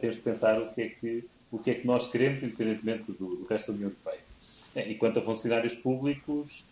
[0.00, 3.36] temos de pensar o que, é que, o que é que nós queremos, independentemente do,
[3.36, 4.22] do resto da União Europeia.
[4.74, 6.64] E quanto a funcionários públicos,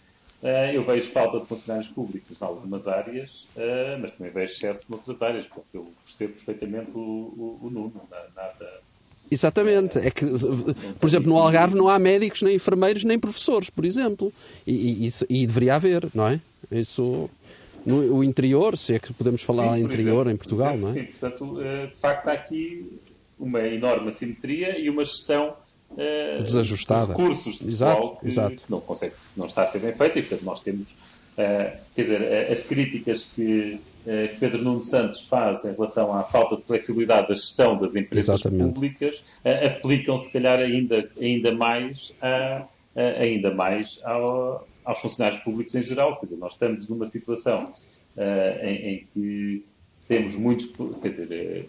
[0.74, 5.20] eu vejo falta de funcionários públicos em algumas áreas, uh, mas também vejo excesso noutras
[5.20, 8.00] áreas, porque eu percebo perfeitamente o, o, o Nuno.
[8.35, 8.81] Nada,
[9.31, 9.98] Exatamente.
[9.98, 10.26] É que,
[10.98, 14.33] por exemplo, no Algarve não há médicos, nem enfermeiros, nem professores, por exemplo.
[14.66, 16.40] E, e, e deveria haver, não é?
[16.70, 17.31] Isso.
[17.87, 20.90] No o interior, se é que podemos falar sim, interior exemplo, em Portugal, exemplo, não
[20.90, 21.00] é?
[21.00, 23.00] Sim, portanto, eh, de facto há aqui
[23.38, 25.57] uma enorme assimetria e uma gestão
[25.92, 27.12] uh, desajustada.
[27.12, 28.57] recursos de exato, que, exato.
[28.57, 32.03] que não, consegue, não está a ser bem feita e, portanto, nós temos, uh, quer
[32.03, 37.29] dizer, as críticas que uh, Pedro Nuno Santos faz em relação à falta de flexibilidade
[37.29, 38.74] da gestão das empresas Exatamente.
[38.74, 39.22] públicas
[39.66, 45.83] aplicam, se calhar, ainda, ainda mais, a, a ainda mais ao, aos funcionários públicos em
[45.83, 46.16] geral.
[46.16, 47.72] Quer dizer, nós estamos numa situação
[48.62, 49.64] em, em que
[50.09, 51.66] temos muitos, quer dizer,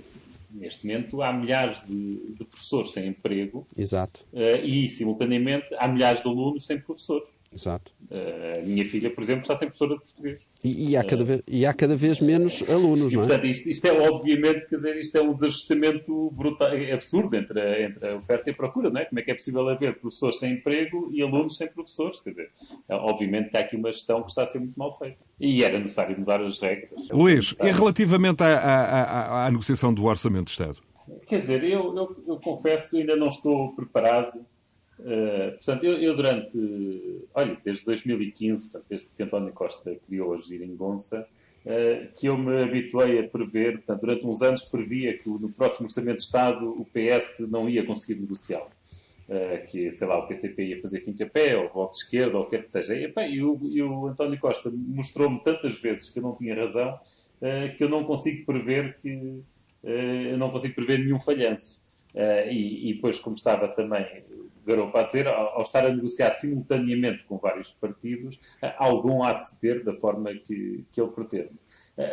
[0.53, 3.65] neste momento há milhares de, de professores sem emprego.
[3.77, 4.21] Exato.
[4.33, 7.27] Uh, e, simultaneamente, há milhares de alunos sem professor.
[7.53, 7.91] Exato.
[8.09, 10.47] Uh, a minha filha, por exemplo, está sem professora de português.
[10.63, 13.27] E, e, há, cada vez, e há cada vez menos alunos, e, não é?
[13.27, 17.59] Portanto, isto, isto, é obviamente, quer dizer, isto é um desajustamento brutal, é absurdo entre
[17.59, 19.05] a, entre a oferta e a procura, não é?
[19.05, 22.21] Como é que é possível haver professores sem emprego e alunos sem professores?
[22.21, 22.51] Quer dizer,
[22.87, 25.25] é, obviamente que há aqui uma gestão que está a ser muito mal feita.
[25.37, 27.09] E era necessário mudar as regras.
[27.09, 30.77] Luís, e relativamente à, à, à, negociação do Orçamento de Estado?
[31.27, 34.39] Quer dizer, eu, eu, eu confesso ainda não estou preparado
[35.01, 40.37] Uh, portanto, eu, eu, durante, olha, desde 2015, portanto, desde que António Costa criou a
[40.37, 41.27] Giringonça,
[41.65, 45.87] uh, que eu me habituei a prever, portanto, durante uns anos previa que no próximo
[45.87, 48.69] Orçamento de Estado o PS não ia conseguir negociá-lo.
[49.27, 52.43] Uh, que, sei lá, o PCP ia fazer fim pé, ou Voto de Esquerda, ou
[52.43, 52.93] o que quer que seja.
[52.93, 56.53] E, bem, e, o, e o António Costa mostrou-me tantas vezes que eu não tinha
[56.53, 56.99] razão,
[57.77, 59.41] que eu não consigo prever que,
[59.83, 61.81] eu não consigo prever nenhum falhanço.
[62.49, 64.05] E, e depois, como estava também
[64.65, 68.39] Garopa a dizer, ao, ao, estar a negociar simultaneamente com vários partidos,
[68.77, 71.51] algum há de se ter da forma que, que ele pretende.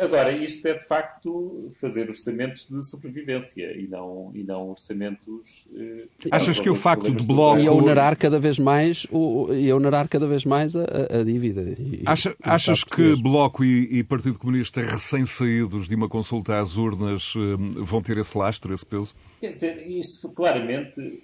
[0.01, 5.67] Agora, isto é de facto fazer orçamentos de sobrevivência e não, e não orçamentos.
[5.73, 7.59] Eh, Achas que o facto de Bloco.
[7.59, 10.83] E onerar cada vez mais, o, e onerar cada vez mais a,
[11.19, 11.61] a dívida.
[11.61, 16.75] E, Acha, e achas que Bloco e, e, Partido Comunista, recém-saídos de uma consulta às
[16.77, 19.15] urnas, eh, vão ter esse lastro, esse peso?
[19.39, 21.23] Quer dizer, isto claramente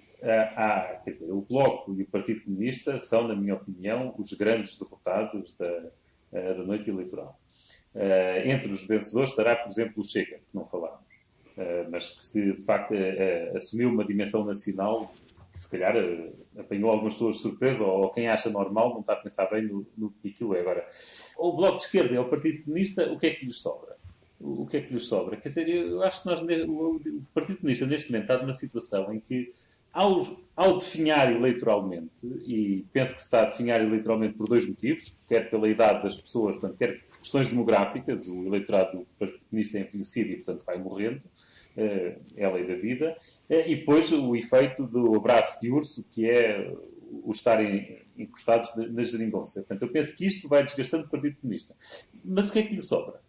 [1.04, 5.56] quer dizer, o Bloco e o Partido Comunista são, na minha opinião, os grandes derrotados
[5.58, 5.90] da,
[6.32, 7.40] da noite eleitoral.
[7.96, 11.00] Uh, entre os vencedores estará, por exemplo, o Chega, que não falámos,
[11.58, 12.94] uh, mas que se de facto
[13.56, 15.14] assumiu uma dimensão nacional
[15.50, 15.96] que se calhar
[16.58, 19.88] apanhou algumas pessoas de surpresa, ou, quem acha normal não está a pensar bem no,
[19.98, 20.60] no que aquilo é.
[20.60, 20.86] Agora,
[21.38, 23.96] o Bloco de Esquerda e o Partido Comunista, o que é que lhes sobra?
[24.38, 25.38] o que é que lhes sobra?
[25.38, 27.00] Quer dizer, eu acho que nós, o
[27.34, 29.54] Partido Comunista neste momento está numa situação em que,
[29.96, 35.18] ao, ao definhar eleitoralmente, e penso que se está a definhar eleitoralmente por dois motivos,
[35.26, 39.78] quer pela idade das pessoas, portanto, quer por questões demográficas, o eleitorado do Partido Comunista
[39.78, 41.26] é envelhecido e, portanto, vai morrendo,
[41.78, 43.16] eh, é a lei da vida,
[43.50, 46.76] eh, e depois o efeito do abraço de urso, que é
[47.24, 49.62] o estarem encostados na geringonça.
[49.62, 51.74] Portanto, eu penso que isto vai desgastando o Partido Comunista.
[52.24, 53.22] Mas o que é que lhe sobra?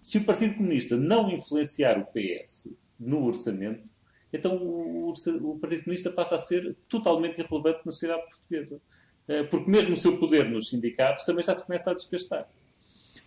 [0.00, 3.87] Se o Partido Comunista não influenciar o PS no orçamento,
[4.32, 8.80] então o, o, Partido Comunista passa a ser totalmente irrelevante na sociedade portuguesa.
[9.26, 12.46] Eh, porque mesmo o seu poder nos sindicatos também já se começa a desgastar.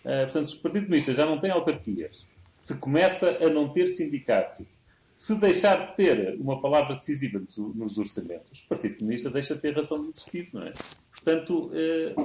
[0.03, 3.87] Eh, portanto, se o Partido Comunista já não tem autarquias, se começa a não ter
[3.87, 4.67] sindicatos,
[5.15, 9.75] se deixar de ter uma palavra decisiva nos orçamentos, o Partido Comunista deixa de ter
[9.75, 10.71] razão de existir, não é?
[11.11, 12.15] Portanto, eh,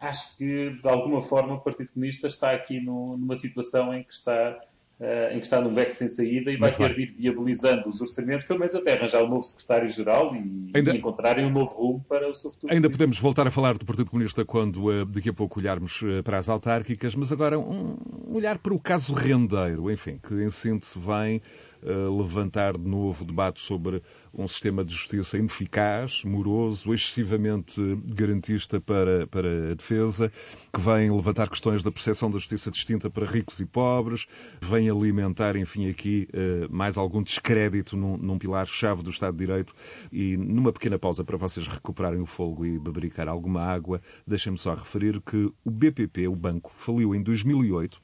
[0.00, 4.58] acho que, de alguma forma, o Partido Comunista está aqui numa situação em que está
[4.98, 8.00] Uh, em que está num beco sem saída e vai ter de ir viabilizando os
[8.00, 10.94] orçamentos, pelo menos até arranjar um novo secretário-geral e, Ainda...
[10.94, 12.72] e, encontrarem um novo rumo para o seu futuro.
[12.72, 16.22] Ainda podemos voltar a falar do Partido Comunista quando uh, daqui a pouco olharmos uh,
[16.24, 17.94] para as autárquicas, mas agora um
[18.28, 21.42] olhar para o caso rendeiro, enfim, que em síntese vem
[21.82, 24.02] levantar de novo debate sobre
[24.36, 30.30] um sistema de justiça ineficaz, moroso, excessivamente garantista para, para a defesa,
[30.72, 34.26] que vem levantar questões da percepção da justiça distinta para ricos e pobres,
[34.60, 39.72] vem alimentar, enfim, aqui eh, mais algum descrédito num, num pilar-chave do Estado de Direito.
[40.12, 44.74] E numa pequena pausa para vocês recuperarem o fogo e bebericar alguma água, deixem-me só
[44.74, 47.98] referir que o BPP, o banco, faliu em 2008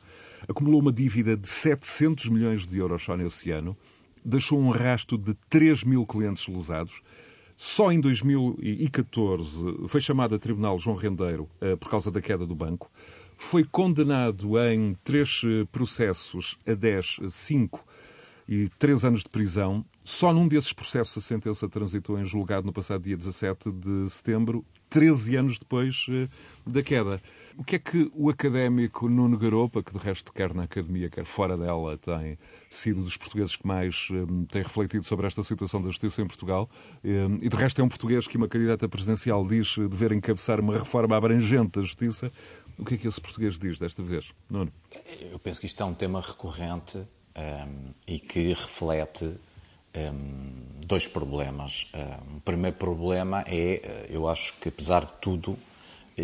[0.48, 3.76] acumulou uma dívida de 700 milhões de euros só nesse ano,
[4.24, 7.00] deixou um rasto de 3 mil clientes lesados.
[7.56, 12.54] Só em 2014 foi chamado a tribunal João Rendeiro eh, por causa da queda do
[12.54, 12.90] banco.
[13.36, 17.84] Foi condenado em três eh, processos a 10, 5
[18.48, 19.84] e 3 anos de prisão.
[20.02, 24.64] Só num desses processos a sentença transitou em julgado no passado dia 17 de setembro,
[24.90, 26.28] 13 anos depois eh,
[26.66, 27.22] da queda.
[27.56, 31.24] O que é que o académico Nuno Garopa, que de resto quer na academia, quer
[31.24, 32.38] fora dela, tem
[32.70, 36.68] sido dos portugueses que mais um, tem refletido sobre esta situação da justiça em Portugal,
[37.04, 40.78] um, e de resto é um português que uma candidata presidencial diz dever encabeçar uma
[40.78, 42.32] reforma abrangente da justiça.
[42.78, 44.72] O que é que esse português diz desta vez, Nuno?
[45.20, 49.26] Eu penso que isto é um tema recorrente um, e que reflete
[49.94, 51.86] um, dois problemas.
[51.92, 55.58] Um, o primeiro problema é, eu acho que apesar de tudo,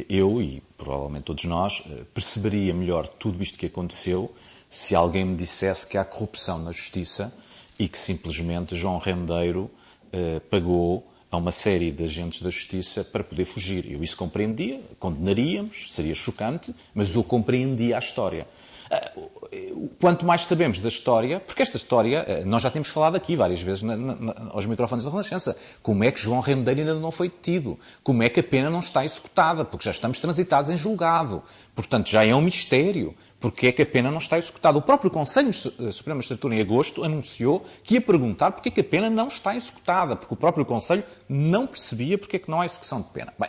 [0.08, 4.34] eu e provavelmente todos nós eh, perceberia melhor tudo isto que aconteceu
[4.70, 7.32] se alguém me dissesse que há corrupção na justiça
[7.78, 9.70] e que simplesmente João Rendeiro
[10.12, 13.90] eh, pagou a uma série de agentes da justiça para poder fugir.
[13.90, 18.46] Eu isso compreendia, condenaríamos, seria chocante, mas eu compreendia a história.
[18.90, 19.10] Ah,
[20.00, 23.60] quanto mais sabemos da história, porque esta história, ah, nós já temos falado aqui várias
[23.60, 27.28] vezes na, na, aos microfones da Renascença, como é que João Rendeiro ainda não foi
[27.28, 31.42] detido, como é que a pena não está executada, porque já estamos transitados em julgado,
[31.74, 33.14] portanto já é um mistério.
[33.40, 34.76] Porque é que a pena não está executada?
[34.78, 38.80] O próprio Conselho Supremo de Magistratura, em agosto, anunciou que ia perguntar porque é que
[38.80, 42.60] a pena não está executada, porque o próprio Conselho não percebia porque é que não
[42.60, 43.32] há execução de pena.
[43.38, 43.48] Bem,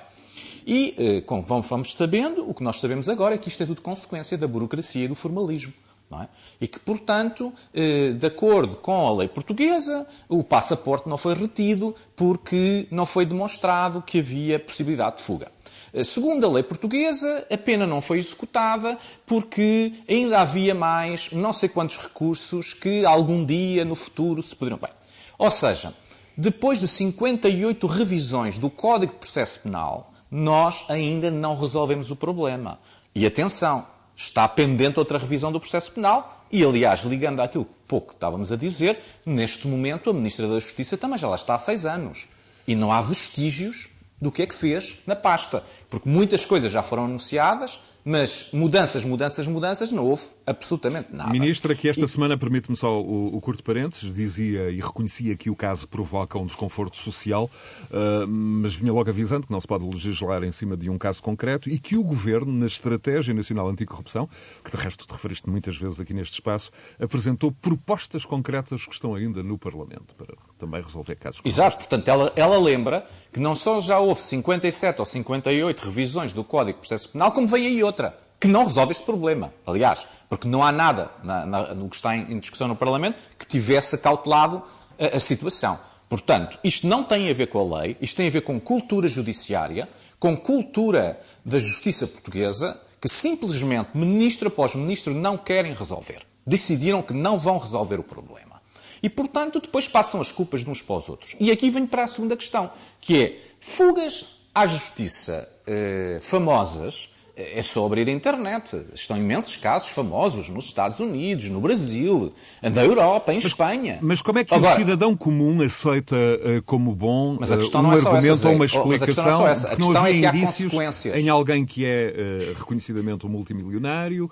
[0.71, 3.81] e, eh, como vamos sabendo, o que nós sabemos agora é que isto é tudo
[3.81, 5.73] consequência da burocracia e do formalismo.
[6.11, 6.27] É?
[6.61, 11.95] E que, portanto, eh, de acordo com a lei portuguesa, o passaporte não foi retido
[12.15, 15.51] porque não foi demonstrado que havia possibilidade de fuga.
[15.91, 21.51] Eh, segundo a lei portuguesa, a pena não foi executada porque ainda havia mais não
[21.51, 24.79] sei quantos recursos que algum dia no futuro se poderiam.
[24.79, 24.91] Bem,
[25.39, 25.95] ou seja,
[26.37, 32.79] depois de 58 revisões do Código de Processo Penal, nós ainda não resolvemos o problema.
[33.13, 38.13] E atenção, está pendente outra revisão do processo penal e, aliás, ligando àquilo que pouco
[38.13, 41.85] estávamos a dizer, neste momento a Ministra da Justiça também já lá está há seis
[41.85, 42.27] anos.
[42.67, 43.89] E não há vestígios
[44.21, 45.63] do que é que fez na pasta.
[45.89, 51.29] Porque muitas coisas já foram anunciadas, mas mudanças, mudanças, mudanças, não houve absolutamente nada.
[51.29, 52.07] Ministra, que esta e...
[52.07, 56.47] semana, permite-me só o, o, curto parênteses, dizia e reconhecia que o caso provoca um
[56.47, 57.47] desconforto social,
[57.91, 61.21] uh, mas vinha logo avisando que não se pode legislar em cima de um caso
[61.21, 64.27] concreto e que o Governo, na Estratégia Nacional Anticorrupção,
[64.65, 69.13] que de resto te referiste muitas vezes aqui neste espaço, apresentou propostas concretas que estão
[69.13, 73.79] ainda no Parlamento para também resolver casos Exato, portanto, ela, ela lembra que não só
[73.79, 78.15] já houve 57 ou 58 revisões do Código de Processo Penal, como vem aí outra,
[78.39, 79.53] que não resolve este problema.
[79.67, 83.17] Aliás, porque não há nada na, na, no que está em, em, discussão no Parlamento
[83.37, 84.63] que tivesse cautelado
[84.97, 85.77] a, a situação.
[86.07, 89.07] Portanto, isto não tem a ver com a lei, isto tem a ver com cultura
[89.07, 89.87] judiciária,
[90.19, 96.21] com cultura da justiça portuguesa, que simplesmente ministro após ministro não querem resolver.
[96.47, 98.59] Decidiram que não vão resolver o problema.
[99.01, 101.35] E, portanto, depois passam as culpas de uns para os outros.
[101.39, 107.09] E aqui venho para a segunda questão, que é fugas à justiça eh, famosas
[107.39, 108.81] é só abrir a internet.
[108.93, 113.99] Estão imensos casos famosos nos Estados Unidos, no Brasil, na Europa, em mas, Espanha.
[114.01, 117.95] Mas como é que Agora, o cidadão comum aceita uh, como bom uh, um é
[117.95, 118.87] argumento essa, ou uma explicação?
[118.87, 119.67] Mas a questão, é essa.
[119.67, 121.15] A questão é que há consequências.
[121.15, 124.29] Em alguém que é uh, reconhecidamente um multimilionário,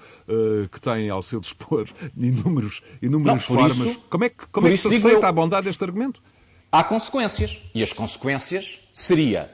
[0.71, 3.77] que tem ao seu dispor inúmeros, inúmeras formas.
[3.77, 6.21] Isso, como é que, como é que se aceita eu, a bondade deste argumento?
[6.71, 7.61] Há consequências.
[7.73, 9.49] E as consequências seria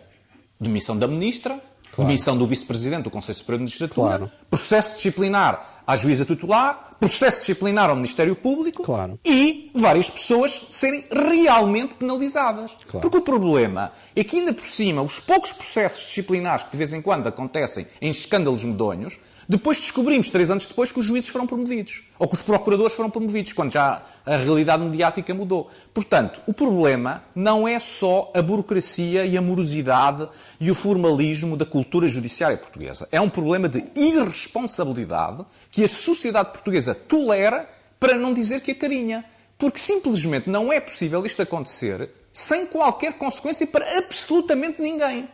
[0.60, 1.62] demissão da ministra,
[1.94, 2.08] claro.
[2.08, 4.32] demissão do vice-presidente do Conselho Superior de Magistratura, claro.
[4.50, 9.20] processo disciplinar à juíza titular, processo disciplinar ao Ministério Público claro.
[9.24, 12.72] e várias pessoas serem realmente penalizadas.
[12.90, 16.94] Porque o problema é que, ainda por cima, os poucos processos disciplinares que de vez
[16.94, 21.46] em quando acontecem em escândalos medonhos depois descobrimos, três anos depois, que os juízes foram
[21.46, 22.04] promovidos.
[22.18, 25.70] Ou que os procuradores foram promovidos, quando já a realidade mediática mudou.
[25.94, 30.26] Portanto, o problema não é só a burocracia e a morosidade
[30.60, 33.08] e o formalismo da cultura judiciária portuguesa.
[33.12, 39.26] É um problema de irresponsabilidade que a sociedade portuguesa tolera, para não dizer que acarinha.
[39.58, 45.30] Porque simplesmente não é possível isto acontecer sem qualquer consequência para absolutamente ninguém.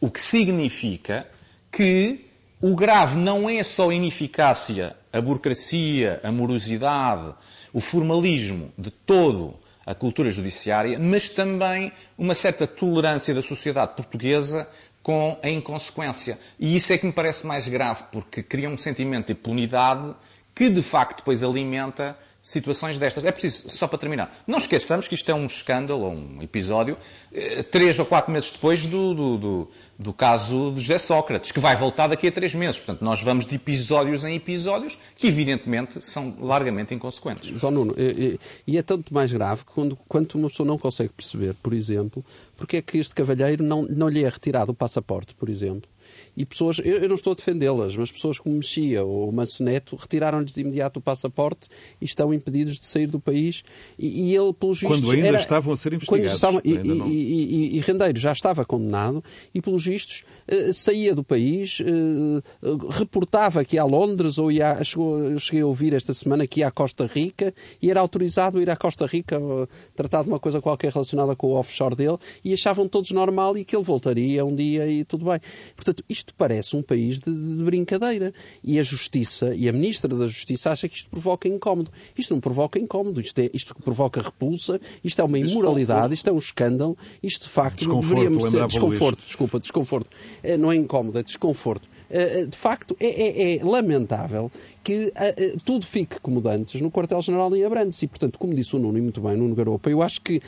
[0.00, 1.26] O que significa
[1.72, 2.26] que
[2.66, 7.34] o grave não é só a ineficácia, a burocracia, a morosidade,
[7.74, 14.66] o formalismo de todo a cultura judiciária, mas também uma certa tolerância da sociedade portuguesa
[15.02, 16.38] com a inconsequência.
[16.58, 20.14] E isso é que me parece mais grave, porque cria um sentimento de impunidade
[20.54, 23.24] que de facto depois alimenta situações destas.
[23.24, 26.98] É preciso, só para terminar, não esqueçamos que isto é um escândalo, um episódio,
[27.32, 31.58] eh, três ou quatro meses depois do, do, do, do, caso de José Sócrates, que
[31.58, 32.78] vai voltar daqui a três meses.
[32.78, 37.58] Portanto, nós vamos de episódios em episódios que, evidentemente, são largamente inconsequentes.
[37.58, 39.98] Só Nuno, e, e é tanto mais grave quando,
[40.34, 42.22] uma pessoa não consegue perceber, por exemplo,
[42.58, 45.93] porque é que este cavalheiro não, não lhe é retirado o passaporte, por exemplo
[46.36, 49.96] e pessoas, eu, eu não estou a defendê-las, mas pessoas como Mexia ou Manso Neto
[49.96, 51.68] retiraram-lhes de imediato o passaporte
[52.00, 53.62] e estão impedidos de sair do país.
[53.98, 55.00] E, e ele, pelos vistos.
[55.00, 56.34] Quando ainda era, estavam a ser investigados.
[56.34, 59.22] Estavam, e, e, e, Rendeiro já estava condenado
[59.54, 64.82] e, pelos vistos, eh, saía do país, eh, reportava que ia a Londres ou ia.
[64.84, 68.58] Chegou, eu cheguei a ouvir esta semana que ia à Costa Rica e era autorizado
[68.58, 71.94] a ir à Costa Rica uh, tratar de uma coisa qualquer relacionada com o offshore
[71.94, 75.40] dele e achavam todos normal e que ele voltaria um dia e tudo bem.
[75.74, 78.32] Portanto, isto isto parece um país de, de, brincadeira.
[78.62, 81.90] E a Justiça e a Ministra da Justiça acha que isto provoca incómodo.
[82.16, 86.32] Isto não provoca incómodo, isto, é, isto provoca repulsa, isto é uma imoralidade, isto é
[86.32, 90.10] um escândalo, isto de facto deveríamos ser desconforto, desculpa, desconforto.
[90.42, 91.88] É, não é incómodo, é desconforto.
[92.10, 94.50] É, é, de facto, é, é, é lamentável
[94.82, 98.02] que uh, tudo fique como dantes no quartel-general em Abrantes.
[98.02, 100.40] E, portanto, como disse o Nuno, e muito bem, Nuno Garopa, eu acho que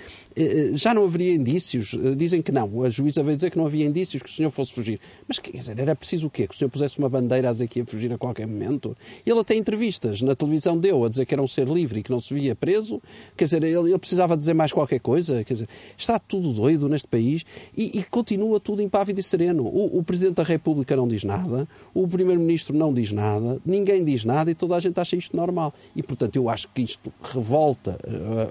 [0.75, 1.97] já não haveria indícios.
[2.17, 2.83] Dizem que não.
[2.83, 5.01] A juíza veio dizer que não havia indícios que o senhor fosse fugir.
[5.27, 6.47] Mas, quer dizer, era preciso o quê?
[6.47, 8.95] Que o senhor pusesse uma bandeira a dizer que ia fugir a qualquer momento?
[9.25, 12.11] Ele até entrevistas na televisão deu a dizer que era um ser livre e que
[12.11, 13.01] não se via preso.
[13.35, 15.43] Quer dizer, ele, ele precisava dizer mais qualquer coisa.
[15.43, 19.65] Quer dizer, está tudo doido neste país e, e continua tudo impávido e sereno.
[19.65, 21.46] O, o Presidente da República não diz nada,
[21.95, 25.73] o Primeiro-Ministro não diz nada, ninguém diz nada e toda a gente acha isto normal.
[25.95, 27.99] E, portanto, eu acho que isto revolta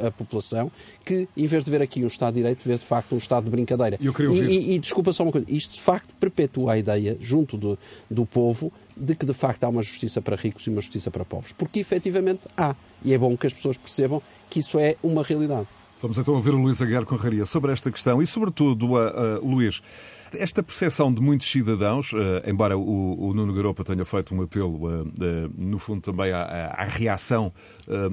[0.02, 0.72] a, a população
[1.04, 3.46] que, em vez de ver aqui um Estado de Direito, vê de facto um Estado
[3.46, 3.98] de brincadeira.
[4.00, 7.78] E, e, e, desculpa só uma coisa, isto de facto perpetua a ideia, junto do,
[8.10, 11.26] do povo, de que de facto há uma justiça para ricos e uma justiça para
[11.26, 11.52] pobres.
[11.54, 12.76] Porque efetivamente há.
[13.04, 15.68] E é bom que as pessoas percebam que isso é uma realidade.
[16.02, 19.82] Vamos então ouvir o Luís Aguiar Conraria sobre esta questão e, sobretudo, a, a Luís,
[20.40, 24.88] esta percepção de muitos cidadãos, uh, embora o, o, Nuno Garopa tenha feito um apelo,
[24.88, 27.52] uh, uh, no fundo, também à, à reação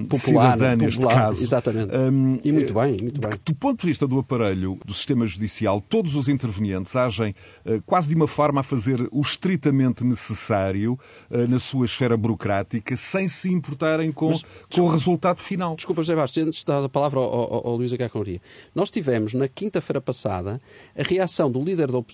[0.08, 1.42] popular, cidadã neste popular, caso.
[1.42, 1.94] Exatamente.
[1.96, 3.30] Um, e muito bem, muito bem.
[3.44, 7.34] Do ponto de vista do aparelho do sistema judicial, todos os intervenientes agem
[7.86, 10.98] quase de uma forma a fazer o estritamente necessário
[11.48, 15.74] na sua esfera burocrática, sem se importarem com, Mas, com o resultado final.
[15.74, 18.40] Desculpa, José Bastos, antes de dar a palavra ao, ao, ao Luís Acaconria.
[18.74, 20.60] Nós tivemos, na quinta-feira passada,
[20.96, 22.11] a reação do líder da oposição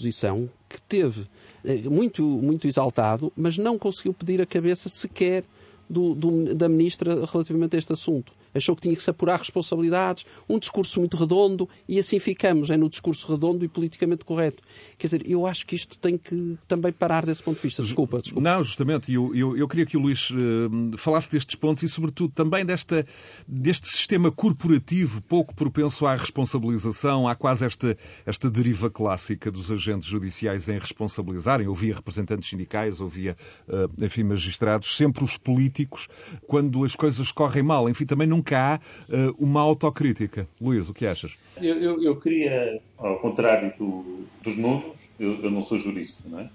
[0.68, 1.26] que teve
[1.64, 5.44] eh, muito, muito exaltado, mas não conseguiu pedir a cabeça sequer
[5.88, 8.32] do, do, da ministra relativamente a este assunto.
[8.54, 12.76] Achou que tinha que se apurar responsabilidades, um discurso muito redondo e assim ficamos, é
[12.76, 14.62] no discurso redondo e politicamente correto.
[14.96, 17.82] Quer dizer, eu acho que isto tem que também parar desse ponto de vista.
[17.82, 18.48] Desculpa, desculpa.
[18.48, 22.32] Não, justamente, eu, eu, eu queria que o Luís uh, falasse destes pontos e, sobretudo,
[22.32, 23.06] também desta,
[23.46, 27.28] deste sistema corporativo pouco propenso à responsabilização.
[27.28, 31.66] Há quase esta, esta deriva clássica dos agentes judiciais em responsabilizarem.
[31.66, 33.36] Ouvia representantes sindicais, ouvia,
[33.68, 36.08] uh, enfim, magistrados, sempre os políticos,
[36.46, 37.88] quando as coisas correm mal.
[37.88, 40.48] Enfim, também nunca há uh, uma autocrítica.
[40.60, 41.36] Luís, o que achas?
[41.60, 46.40] Eu, eu, eu queria, ao contrário do, dos números, eu, eu, não sou jurista, não
[46.40, 46.50] é?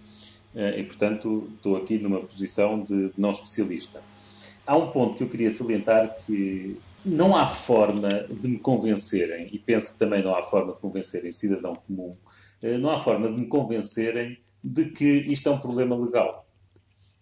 [0.56, 4.02] Eh, e, portanto, estou aqui numa posição de não especialista.
[4.66, 9.60] Há um ponto que eu queria salientar que não há forma de me convencerem, e
[9.60, 12.16] penso que também não há forma de convencerem o cidadão comum,
[12.62, 16.43] eh, não há forma de me convencerem de que isto é um problema legal.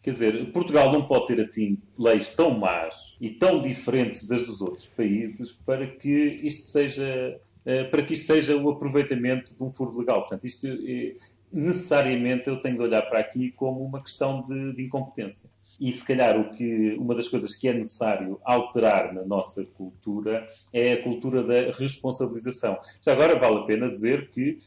[0.02, 4.62] Quer dizer, Portugal não pode ter assim leis tão más e tão diferentes das dos
[4.62, 9.72] outros países para que isto seja eh, para que isto seja o aproveitamento de um
[9.72, 10.22] furo legal.
[10.22, 11.16] Portanto, isto eh,
[11.52, 15.49] necessariamente eu tenho de olhar para aqui como uma questão de, de incompetência.
[15.80, 20.47] E se calhar o que, uma das coisas que é necessário alterar na nossa cultura
[20.72, 22.78] é a cultura da responsabilização.
[23.02, 24.60] Já agora vale a pena dizer que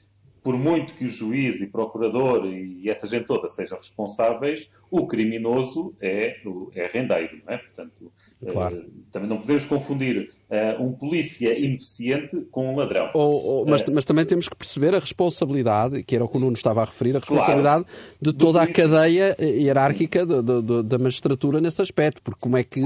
[0.42, 5.94] por muito que o juiz e procurador e essa gente toda sejam responsáveis, o criminoso
[6.00, 6.36] é,
[6.74, 7.58] é rendeiro, não é?
[7.58, 8.12] Portanto,
[8.50, 8.76] claro.
[8.76, 13.10] uh, também não podemos confundir uh, um polícia ineficiente com um ladrão.
[13.14, 16.36] Ou, ou, mas, uh, mas, também temos que perceber a responsabilidade, que era o que
[16.36, 20.62] o Nuno estava a referir, a responsabilidade claro, de toda a cadeia hierárquica de, de,
[20.62, 22.80] de, da magistratura nesse aspecto, porque como é que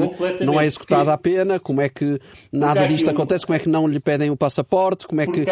[0.45, 2.19] não é executada a pena, como é que
[2.53, 5.45] nada disto acontece, como é que não lhe pedem o passaporte, como é que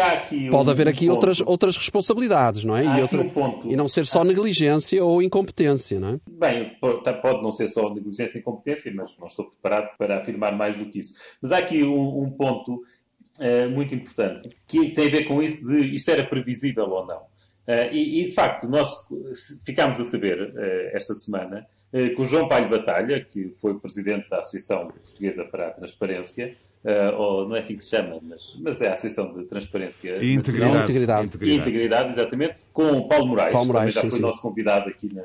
[0.49, 2.83] pode um, haver aqui um outras, outras responsabilidades, não é?
[2.83, 6.19] E, outra, um e, não ser só negligência ou incompetência, não é?
[6.29, 6.46] Bem,
[7.21, 10.85] pode não ser só negligência e incompetência, mas não estou preparado para afirmar mais do
[10.85, 11.15] que isso.
[11.41, 12.81] Mas há aqui um, um ponto
[13.39, 17.19] uh, muito importante que tem a ver com isso de isto era previsível ou não.
[17.67, 18.89] Uh, e, e, de facto, nós
[19.65, 24.39] ficámos a saber uh, esta semana que o João Palho Batalha, que foi presidente da
[24.39, 26.53] Associação Portuguesa para a Transparência,
[26.87, 30.23] Uh, ou não é assim que se chama, mas, mas é a Associação de Transparência
[30.23, 30.83] e Integridade.
[30.83, 31.25] Integridade.
[31.25, 31.61] Integridade.
[31.61, 34.25] Integridade, exatamente, com o Paulo Moraes, Paulo Moraes também já foi sim.
[34.25, 35.21] nosso convidado aqui na.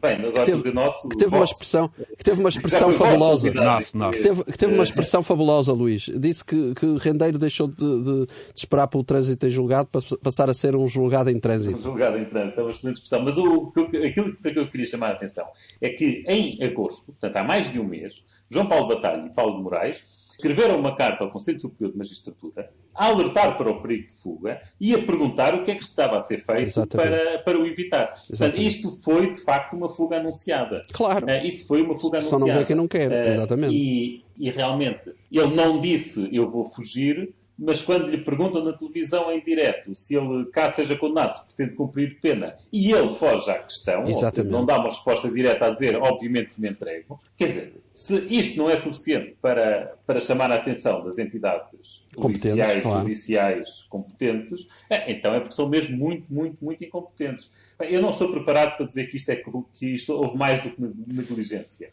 [0.00, 1.06] Bem, agora teve, dizer nosso.
[1.10, 3.52] Que teve uma expressão, que teve uma expressão fabulosa.
[3.52, 4.16] Nosso, nosso.
[4.16, 6.10] Que teve, que teve uma expressão fabulosa, Luís.
[6.16, 8.26] Disse que, que Rendeiro deixou de, de, de,
[8.56, 11.80] esperar pelo trânsito em julgado para passar a ser um julgado em trânsito.
[11.80, 13.22] Um julgado em trânsito, é uma excelente expressão.
[13.22, 13.74] Mas o,
[14.08, 15.46] aquilo para que eu queria chamar a atenção
[15.82, 19.62] é que em agosto, portanto há mais de um mês, João Paulo Batalha e Paulo
[19.62, 24.12] Moraes escreveram uma carta ao Conselho Superior de Magistratura a alertar para o perigo de
[24.12, 27.66] fuga e a perguntar o que é que estava a ser feito para, para o
[27.66, 28.12] evitar.
[28.28, 30.82] Portanto, isto foi, de facto, uma fuga anunciada.
[30.92, 31.26] Claro.
[31.26, 32.40] Uh, isto foi uma fuga Só anunciada.
[32.40, 33.74] Só não vê quem não quer, uh, exatamente.
[33.74, 39.30] E, e realmente, ele não disse eu vou fugir, mas quando lhe perguntam na televisão
[39.32, 43.58] em direto se ele, caso seja condenado, se pretende cumprir pena, e ele foge à
[43.58, 44.02] questão,
[44.44, 48.58] não dá uma resposta direta a dizer, obviamente que me entrego, quer dizer, se isto
[48.58, 53.00] não é suficiente para, para chamar a atenção das entidades policiais, claro.
[53.00, 57.48] judiciais competentes, é, então é porque são mesmo muito, muito, muito incompetentes.
[57.80, 60.80] Eu não estou preparado para dizer que isto, é, que isto houve mais do que
[61.06, 61.90] negligência.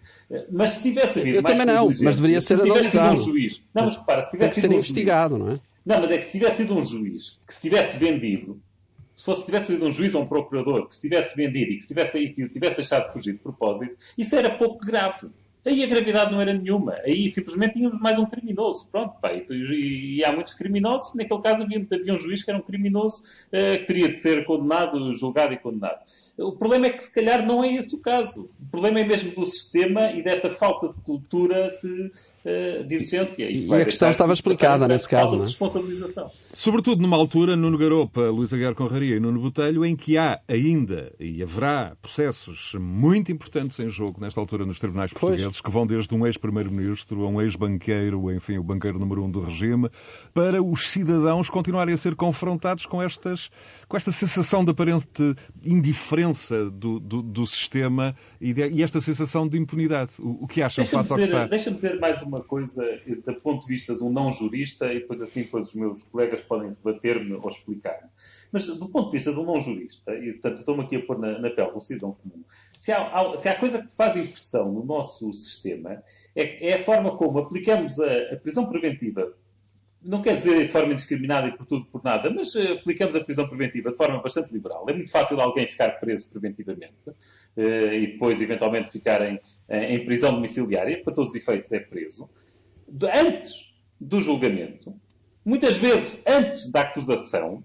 [0.52, 3.16] Mas se tivesse havido Eu mais também não, mas deveria ser analisado.
[3.16, 5.60] Um juiz, não, mas repara, se tivesse Tem que ser um investigado, juiz, não é?
[5.84, 8.62] Não, mas é que se tivesse sido um juiz que se tivesse vendido,
[9.16, 11.82] se fosse tivesse sido um juiz ou um procurador que se tivesse vendido e que,
[11.82, 15.30] se tivesse, que tivesse deixado fugir de propósito, isso era pouco grave.
[15.64, 16.96] Aí a gravidade não era nenhuma.
[17.06, 18.88] Aí simplesmente tínhamos mais um criminoso.
[18.92, 19.32] Pronto, pá.
[19.32, 21.14] E, e, e há muitos criminosos.
[21.14, 24.44] Naquele caso havia, havia um juiz que era um criminoso uh, que teria de ser
[24.46, 26.00] condenado, julgado e condenado.
[26.38, 28.50] O problema é que se calhar não é esse o caso.
[28.60, 32.12] O problema é mesmo do sistema e desta falta de cultura de,
[32.46, 33.50] uh, de exigência.
[33.50, 35.46] E, e a questão estava explicada nesse caso, não é?
[35.46, 36.32] responsabilização.
[36.54, 41.14] Sobretudo numa altura, Nuno Garopa, Luís Aguiar Conraria e Nuno Botelho, em que há ainda
[41.20, 45.51] e haverá processos muito importantes em jogo nesta altura nos tribunais portugueses, pois.
[45.60, 49.90] Que vão desde um ex-primeiro-ministro a um ex-banqueiro, enfim, o banqueiro número um do regime,
[50.34, 53.50] para os cidadãos continuarem a ser confrontados com, estas,
[53.88, 55.36] com esta sensação de aparente
[55.66, 60.14] indiferença do, do, do sistema e, de, e, esta sensação de impunidade.
[60.20, 61.48] O, o que acham face ao que está?
[61.48, 62.84] Deixa-me dizer mais uma coisa
[63.26, 66.76] do ponto de vista de um não-jurista e depois assim depois os meus colegas podem
[66.84, 68.10] rebater-me ou explicar-me.
[68.52, 71.40] Mas do ponto de vista de um não-jurista, e portanto estou-me aqui a pôr na,
[71.40, 72.44] na pele do cidadão comum,
[72.82, 76.02] se há, se há coisa que faz impressão no nosso sistema,
[76.36, 79.32] é, é a forma como aplicamos a, a prisão preventiva
[80.02, 83.24] não quer dizer de forma indiscriminada e por tudo por nada, mas uh, aplicamos a
[83.24, 84.84] prisão preventiva de forma bastante liberal.
[84.90, 90.34] É muito fácil alguém ficar preso preventivamente uh, e depois, eventualmente, ficar em, em prisão
[90.34, 92.28] domiciliária, para todos os efeitos, é preso.
[93.14, 94.92] Antes do julgamento,
[95.46, 97.64] muitas vezes antes da acusação,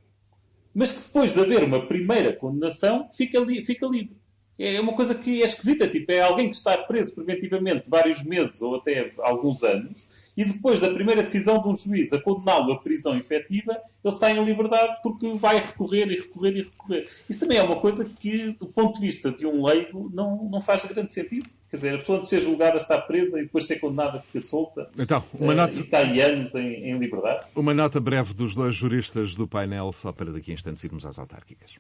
[0.75, 4.16] mas que depois de haver uma primeira condenação fica, li fica livre.
[4.59, 8.63] É uma coisa que é esquisita, tipo, é alguém que está preso preventivamente vários meses
[8.63, 12.79] ou até alguns anos e depois da primeira decisão de um juiz a condená-lo a
[12.79, 17.09] prisão efetiva, ele sai em liberdade porque vai recorrer e recorrer e recorrer.
[17.29, 20.61] Isso também é uma coisa que, do ponto de vista de um leigo, não, não
[20.61, 21.49] faz grande sentido.
[21.71, 24.89] Quer dizer, a pessoa de ser julgada está presa e depois ser condenada fica solta.
[24.97, 25.77] Então, uma uh, nota...
[25.77, 27.47] E está aí anos em, em liberdade.
[27.57, 31.19] Uma nota breve dos dois juristas do painel, só para daqui a instantes irmos às
[31.19, 31.77] autárquicas.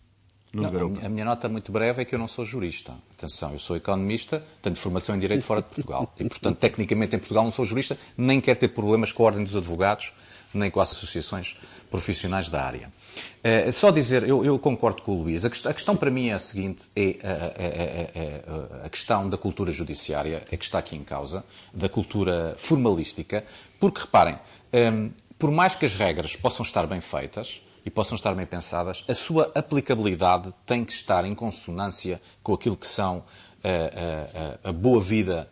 [0.62, 2.94] Não, a, minha, nota muito breve é que eu não sou jurista.
[3.16, 6.12] Atenção, eu sou economista, tenho formação em Direito fora de Portugal.
[6.18, 9.44] E, portanto, tecnicamente em Portugal não sou jurista, nem quero ter problemas com a Ordem
[9.44, 10.12] dos Advogados,
[10.54, 11.56] nem com as associações
[11.90, 12.90] profissionais da área.
[13.42, 15.44] É, só dizer, eu, eu, concordo com o Luís.
[15.44, 18.44] A questão, a questão, para mim é a seguinte: é, é, é,
[18.84, 23.44] a questão da cultura judiciária, é que está aqui em causa, da cultura formalística,
[23.78, 24.36] porque reparem,
[24.72, 29.04] um, por mais que as regras possam estar bem feitas, e possam estar bem pensadas,
[29.08, 33.22] a sua aplicabilidade tem que estar em consonância com aquilo que são
[33.62, 35.48] a, eh, a, eh, eh, a boa vida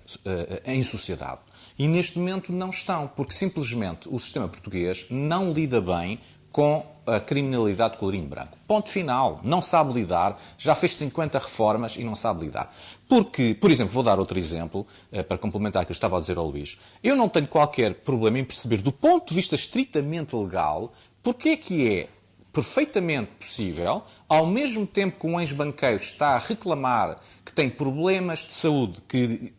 [0.67, 1.39] em sociedade.
[1.79, 6.21] E neste momento não estão, porque simplesmente o sistema português não lida bem
[6.51, 8.57] com a criminalidade de colorinho branco.
[8.67, 9.41] Ponto final.
[9.43, 10.41] Não sabe lidar.
[10.57, 12.75] Já fez 50 reformas e não sabe lidar.
[13.09, 14.87] Porque, por exemplo, vou dar outro exemplo
[15.29, 16.79] para complementar o que eu estava a dizer ao Luís.
[17.03, 20.93] Eu não tenho qualquer problema em perceber, do ponto de vista estritamente legal,
[21.25, 22.09] porque é que é
[22.55, 28.53] perfeitamente possível, ao mesmo tempo que um ex-banqueiro está a reclamar que tem problemas de
[28.53, 29.53] saúde que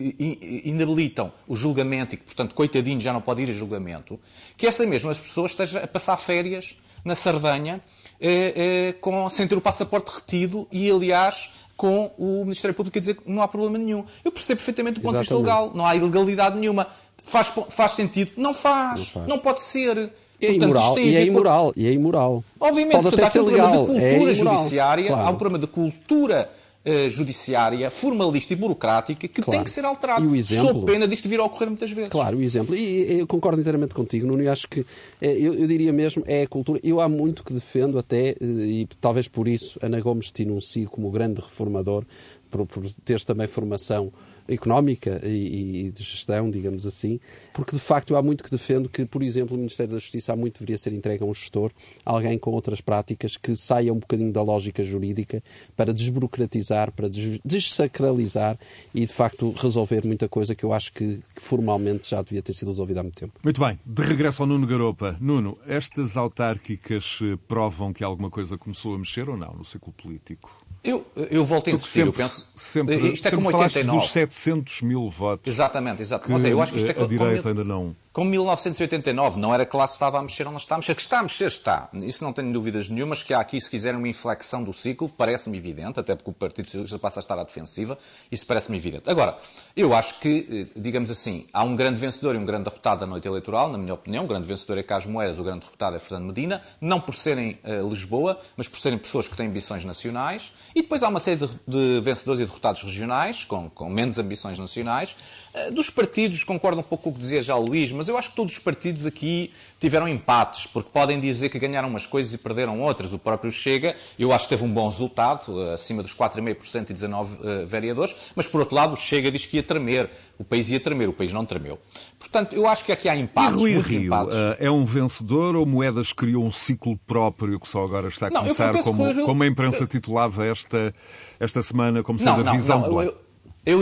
[0.66, 4.20] inabilitam o julgamento e que, portanto, coitadinho já não pode ir a julgamento,
[4.58, 7.82] que essa mesma pessoa esteja a passar férias na Sardanha
[8.20, 13.02] eh, eh, com, sem ter o passaporte retido e, aliás, com o Ministério Público a
[13.02, 14.06] dizer que não há problema nenhum.
[14.24, 15.28] Eu percebo perfeitamente do ponto Exatamente.
[15.28, 15.72] de vista legal.
[15.76, 16.88] Não há ilegalidade nenhuma.
[17.26, 18.32] Faz, faz sentido?
[18.38, 19.00] Não faz.
[19.00, 19.28] não faz.
[19.28, 20.12] Não pode ser.
[20.42, 21.80] É imoral, e é imoral, com...
[21.80, 22.44] e é imoral.
[22.60, 23.84] Obviamente, Pode até ser legal.
[23.84, 25.28] Um problema de cultura é judiciária, claro.
[25.28, 26.50] há um problema de cultura
[26.86, 29.52] uh, judiciária, formalista e burocrática que claro.
[29.52, 30.24] tem que ser alterado.
[30.24, 30.68] E o exemplo...
[30.68, 32.12] Sou pena disto vir a ocorrer muitas vezes.
[32.12, 32.76] Claro, o exemplo.
[32.76, 34.86] E eu concordo inteiramente contigo, Nuno, e acho que
[35.20, 36.80] é, eu, eu, diria mesmo, é a cultura.
[36.84, 40.88] Eu há muito que defendo até, eh, e talvez por isso Ana Gomes te enuncio
[40.90, 42.04] como grande reformador,
[42.52, 44.12] por, por teres também formação
[44.48, 47.20] económica e, e, de gestão, digamos assim,
[47.54, 50.36] porque de facto há muito que defendo que, por exemplo, o Ministério da Justiça há
[50.36, 51.72] muito deveria ser entregue a um gestor,
[52.06, 55.44] alguém com outras práticas que saia um bocadinho da lógica jurídica
[55.76, 57.10] para desburocratizar, para
[57.44, 58.58] desacralizar
[58.94, 62.54] e de facto resolver muita coisa que eu acho que, que formalmente já devia ter
[62.54, 63.34] sido resolvida há muito tempo.
[63.44, 65.18] Muito bem, de regresso ao Nuno Garopa.
[65.20, 69.94] Nuno, estas autárquicas eh, provam que alguma coisa começou a mexer ou não no ciclo
[69.94, 70.66] político?
[70.86, 72.48] Eu, eu volto a insistir, sempre, eu penso.
[72.56, 73.98] Sempre, isto é sempre como 89.
[73.98, 75.48] dos 700 mil votos.
[75.52, 76.30] Exatamente, exato.
[76.30, 77.96] Mas é, eu acho que isto é a direita ainda não.
[78.16, 80.96] Como 1989, não era claro se estava a mexer não está a mexer.
[80.96, 81.90] Que está a mexer, está.
[81.96, 85.58] Isso não tenho dúvidas nenhumas, que há aqui, se quiserem, uma inflexão do ciclo, parece-me
[85.58, 88.00] evidente, até porque o Partido Socialista passa a estar à defensiva,
[88.32, 89.10] isso parece-me evidente.
[89.10, 89.38] Agora,
[89.76, 93.06] eu acho que, eh, digamos assim, há um grande vencedor e um grande derrotado da
[93.06, 94.24] noite eleitoral, na minha opinião.
[94.24, 97.60] O grande vencedor é Carlos Moedas, o grande derrotado é Fernando Medina, não por serem
[97.66, 100.54] uh, Lisboa, mas por serem pessoas que têm ambições nacionais.
[100.74, 104.58] E depois há uma série de, de vencedores e derrotados regionais, com, com menos ambições
[104.58, 105.18] nacionais.
[105.56, 108.18] Uh, dos partidos, concordo um pouco com o que dizia já o Luís, mas eu
[108.18, 112.34] acho que todos os partidos aqui tiveram empates, porque podem dizer que ganharam umas coisas
[112.34, 113.14] e perderam outras.
[113.14, 116.94] O próprio Chega, eu acho que teve um bom resultado, eh, acima dos 4,5% e
[116.94, 120.10] 19 uh, vereadores, mas por outro lado o Chega diz que ia tremer.
[120.38, 121.80] O país ia tremer, o país não tremeu.
[122.20, 124.36] Portanto, eu acho que aqui há empates, e Rui muitos Rio, empates.
[124.60, 128.74] É um vencedor ou Moedas criou um ciclo próprio que só agora está a começar,
[128.74, 129.26] não, como, Rio...
[129.26, 130.94] como a imprensa titulava esta,
[131.40, 133.25] esta semana, como sendo não, a visão não, de eu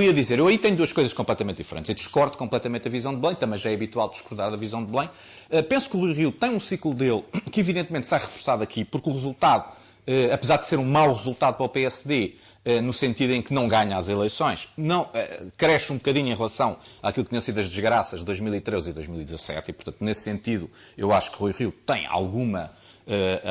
[0.02, 1.90] ia dizer, eu aí tenho duas coisas completamente diferentes.
[1.90, 4.90] Eu discordo completamente da visão de Belém, também já é habitual discordar da visão de
[4.90, 5.10] Belém.
[5.52, 7.22] Uh, penso que o Rio tem um ciclo dele
[7.52, 9.70] que evidentemente sai reforçado aqui, porque o resultado,
[10.08, 13.54] uh, apesar de ser um mau resultado para o PSD, uh, no sentido em que
[13.54, 15.10] não ganha as eleições, não,
[15.58, 19.70] cresce um bocadinho em relação àquilo que tinham sido as desgraças de 2013 e 2017,
[19.70, 22.72] e portanto, nesse sentido, eu acho que o Rio tem alguma,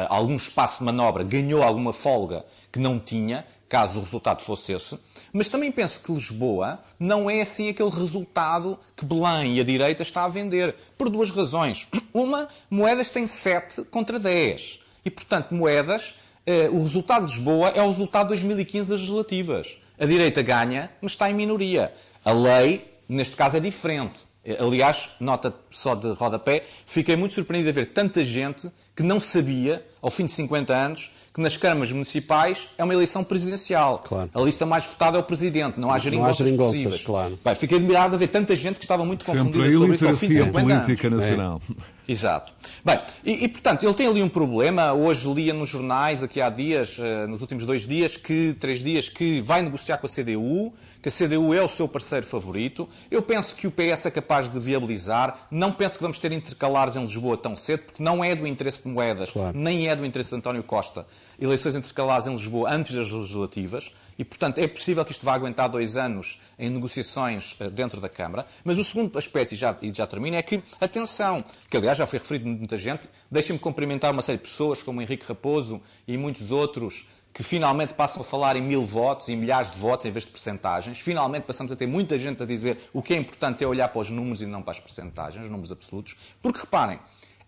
[0.08, 4.98] algum espaço de manobra, ganhou alguma folga que não tinha, caso o resultado fosse esse.
[5.32, 10.02] Mas também penso que Lisboa não é assim aquele resultado que Belém e a direita
[10.02, 10.76] está a vender.
[10.98, 11.88] Por duas razões.
[12.12, 14.80] Uma, Moedas tem 7 contra 10.
[15.04, 16.14] E, portanto, Moedas,
[16.46, 19.76] eh, o resultado de Lisboa é o resultado de 2015 das legislativas.
[19.98, 21.92] A direita ganha, mas está em minoria.
[22.24, 24.22] A lei, neste caso, é diferente.
[24.58, 29.84] Aliás, nota só de rodapé, fiquei muito surpreendido a ver tanta gente que não sabia,
[30.00, 33.98] ao fim de 50 anos, que nas câmaras municipais é uma eleição presidencial.
[33.98, 34.28] Claro.
[34.34, 37.00] A lista mais votada é o presidente, não há geringonças, não há geringonças.
[37.02, 37.38] Claro.
[37.42, 40.14] Bem, fiquei admirado a ver tanta gente que estava muito Sempre confundida sobre isso ao
[40.14, 41.20] fim de 50 política anos.
[41.20, 41.62] nacional.
[41.70, 42.12] É.
[42.12, 42.52] Exato.
[42.84, 44.92] Bem, e, e, portanto, ele tem ali um problema.
[44.92, 49.08] Hoje lia nos jornais, aqui há dias, uh, nos últimos dois dias, que três dias,
[49.08, 50.72] que vai negociar com a CDU,
[51.02, 52.88] que a CDU é o seu parceiro favorito.
[53.10, 55.48] Eu penso que o PS é capaz de viabilizar.
[55.50, 58.84] Não penso que vamos ter intercalares em Lisboa tão cedo, porque não é do interesse
[58.84, 59.58] de Moedas, claro.
[59.58, 61.04] nem é do interesse de António Costa.
[61.40, 63.90] Eleições intercalares em Lisboa antes das legislativas.
[64.16, 68.08] E, portanto, é possível que isto vá aguentar dois anos em negociações uh, dentro da
[68.08, 68.46] Câmara.
[68.62, 72.06] Mas o segundo aspecto, e já, e já termino, é que, atenção, que aliás já
[72.06, 76.52] foi referido muita gente, deixem-me cumprimentar uma série de pessoas, como Henrique Raposo e muitos
[76.52, 80.24] outros, que finalmente passam a falar em mil votos e milhares de votos em vez
[80.24, 81.00] de percentagens.
[81.00, 84.00] Finalmente passamos a ter muita gente a dizer o que é importante é olhar para
[84.00, 86.16] os números e não para as percentagens, os números absolutos.
[86.42, 86.98] Porque reparem,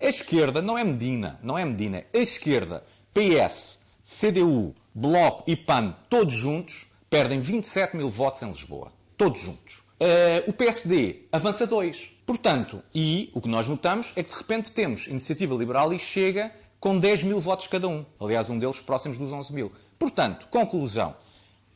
[0.01, 2.05] a esquerda não é Medina, não é Medina.
[2.15, 2.83] A esquerda,
[3.13, 8.93] PS, CDU, Bloco e PAN, todos juntos, perdem 27 mil votos em Lisboa.
[9.17, 9.85] Todos juntos.
[10.01, 12.11] Uh, o PSD avança dois.
[12.27, 16.51] Portanto, e o que nós notamos é que de repente temos Iniciativa Liberal e Chega
[16.85, 18.05] com 10 mil votos cada um.
[18.21, 19.73] Aliás, um deles próximos dos 11 mil.
[19.99, 21.15] Portanto, conclusão.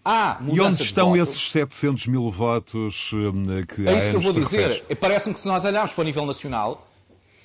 [0.05, 4.35] Há e onde estão esses 700 mil votos hum, que É isso que eu vou
[4.35, 4.85] dizer.
[5.01, 6.87] Parece-me que se nós olharmos para o nível nacional,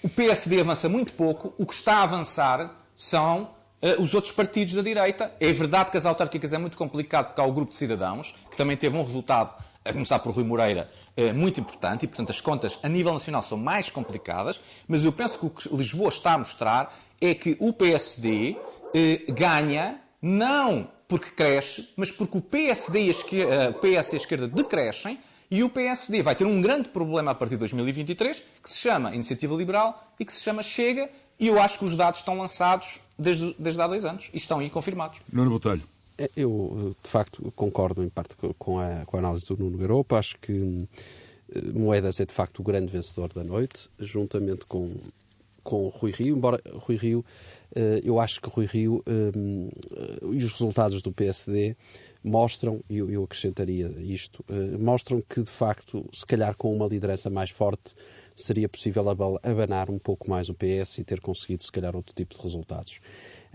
[0.04, 1.54] o PSD avança muito pouco.
[1.58, 3.44] O que está a avançar são
[3.82, 5.32] uh, os outros partidos da direita.
[5.40, 8.58] É verdade que as autárquicas é muito complicado porque há o grupo de cidadãos, que
[8.58, 9.56] também teve um resultado
[9.86, 13.42] a começar por Rui Moreira, é muito importante e, portanto, as contas a nível nacional
[13.42, 16.94] são mais complicadas, mas eu penso que o que Lisboa está a mostrar
[17.24, 18.58] é que o PSD
[18.94, 24.12] eh, ganha não porque cresce, mas porque o PSD e a esquerda, eh, o PS
[24.12, 25.18] e a esquerda decrescem
[25.50, 29.16] e o PSD vai ter um grande problema a partir de 2023 que se chama
[29.16, 31.10] Iniciativa Liberal e que se chama Chega
[31.40, 34.60] e eu acho que os dados estão lançados desde, desde há dois anos e estão
[34.60, 35.22] aí confirmados.
[35.32, 35.84] Nuno Botelho.
[36.18, 40.18] É, eu, de facto, concordo em parte com a, com a análise do Nuno Garopa.
[40.18, 40.88] Acho que
[41.56, 44.94] eh, Moedas é, de facto, o grande vencedor da noite, juntamente com
[45.64, 47.26] com Rui Rio, embora Rui Rio,
[47.76, 51.76] eh, eu acho que Rui Rio eh, e os resultados do PSD
[52.24, 57.30] mostram, e eu acrescentaria isto, eh, mostram que de facto, se calhar com uma liderança
[57.30, 57.96] mais forte,
[58.36, 59.06] seria possível
[59.44, 63.00] abanar um pouco mais o PS e ter conseguido se calhar outro tipo de resultados.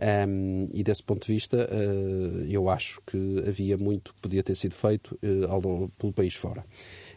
[0.01, 4.55] Um, e desse ponto de vista, uh, eu acho que havia muito que podia ter
[4.55, 5.61] sido feito uh, ao,
[5.99, 6.65] pelo país fora.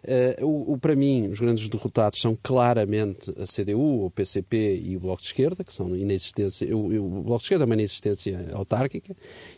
[0.03, 4.97] Uh, o, o, para mim, os grandes derrotados são claramente a CDU, o PCP e
[4.97, 6.75] o Bloco de Esquerda, que são inexistência.
[6.75, 9.15] O, o Bloco de Esquerda é uma inexistência autárquica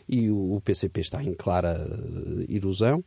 [0.08, 1.78] e o, o PCP está em clara
[2.48, 3.02] erosão.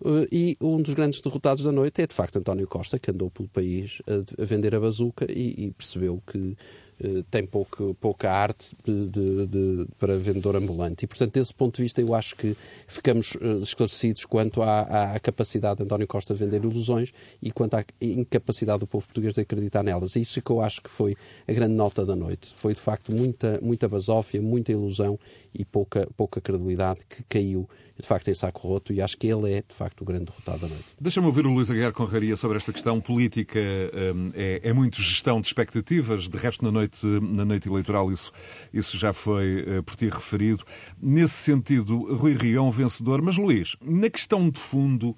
[0.00, 3.30] Uh, e um dos grandes derrotados da noite é, de facto, António Costa, que andou
[3.30, 6.56] pelo país a, a vender a bazuca e, e percebeu que
[6.95, 6.95] eh,
[7.30, 11.04] tem pouco, pouca arte de, de, para vendedor ambulante.
[11.04, 15.20] E, portanto, desse ponto de vista, eu acho que ficamos uh, esclarecidos quanto à, à,
[15.20, 19.40] capacidade de António Costa de vender ilusões e quanto à incapacidade do povo português de
[19.40, 20.16] acreditar nelas.
[20.16, 21.16] É isso que eu acho que foi
[21.46, 22.52] a grande nota da noite.
[22.54, 25.18] Foi, de facto, muita, muita basófia, muita ilusão
[25.54, 27.68] e pouca, pouca credibilidade que caiu
[27.98, 30.60] de facto em saco roto e acho que ele é de facto o grande derrotado
[30.60, 30.84] da noite.
[31.00, 33.58] Deixa-me ouvir o Luís Aguiar Conraria sobre esta questão política.
[33.58, 38.32] Hum, é, é, muito gestão de expectativas, de resto na noite, na noite eleitoral isso,
[38.72, 40.64] isso já foi eh, por ti referido.
[41.00, 45.16] Nesse sentido, Rui Rio é um vencedor, mas Luís, na questão de fundo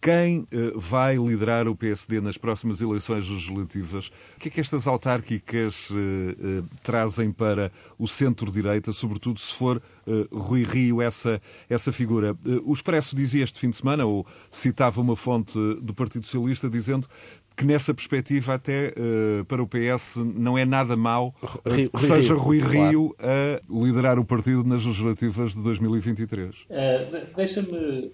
[0.00, 4.08] quem uh, vai liderar o PSD nas próximas eleições legislativas?
[4.36, 9.82] O que é que estas autárquicas uh, trazem para o centro-direita, sobretudo se for
[10.32, 11.38] Rui Rio essa,
[11.68, 12.34] essa figura?
[12.64, 15.52] o Expresso dizia este fim de semana, ou citava uma fonte
[15.82, 17.06] do Partido Socialista, dizendo
[17.58, 21.34] que nessa perspectiva até uh, para o PS não é nada mau
[21.66, 23.60] Rio, que seja Rui Rio claro.
[23.68, 26.54] a liderar o partido nas legislativas de 2023.
[26.54, 26.66] Uh,
[27.34, 27.72] Deixa-me
[28.06, 28.12] uh,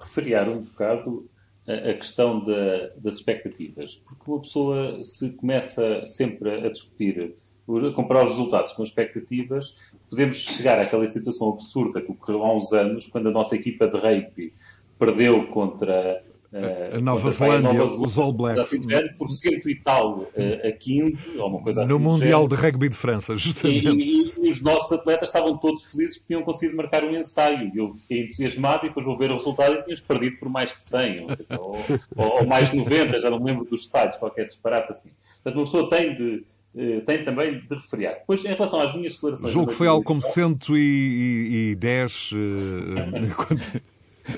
[0.00, 1.28] referiar um bocado
[1.68, 7.34] a, a questão da, das expectativas, porque uma pessoa se começa sempre a discutir
[7.68, 9.76] a comparar os resultados com expectativas,
[10.10, 13.96] podemos chegar àquela situação absurda que ocorreu há uns anos, quando a nossa equipa de
[13.96, 14.52] rugby
[14.98, 18.70] perdeu contra a Nova Zelândia, Nova Zelândia, os All Blacks.
[19.18, 20.28] Por cento e tal
[20.64, 21.92] a 15, ou uma coisa assim.
[21.92, 23.88] No Mundial de Rugby de França, justamente.
[23.88, 27.70] E, e, e, os nossos atletas estavam todos felizes porque tinham conseguido marcar um ensaio.
[27.74, 30.82] Eu fiquei entusiasmado e depois vou ver o resultado e tínhamos perdido por mais de
[30.82, 31.26] 100,
[31.58, 31.76] ou,
[32.16, 35.10] ou, ou mais de 90, já não me lembro dos estádios, qualquer disparate assim.
[35.42, 36.44] Portanto, uma pessoa tem de
[36.74, 38.14] eh, tem também de refriar.
[38.14, 39.52] Depois, em relação às minhas declarações...
[39.52, 42.32] Julgo que foi algo como 110...
[42.32, 42.36] Uh,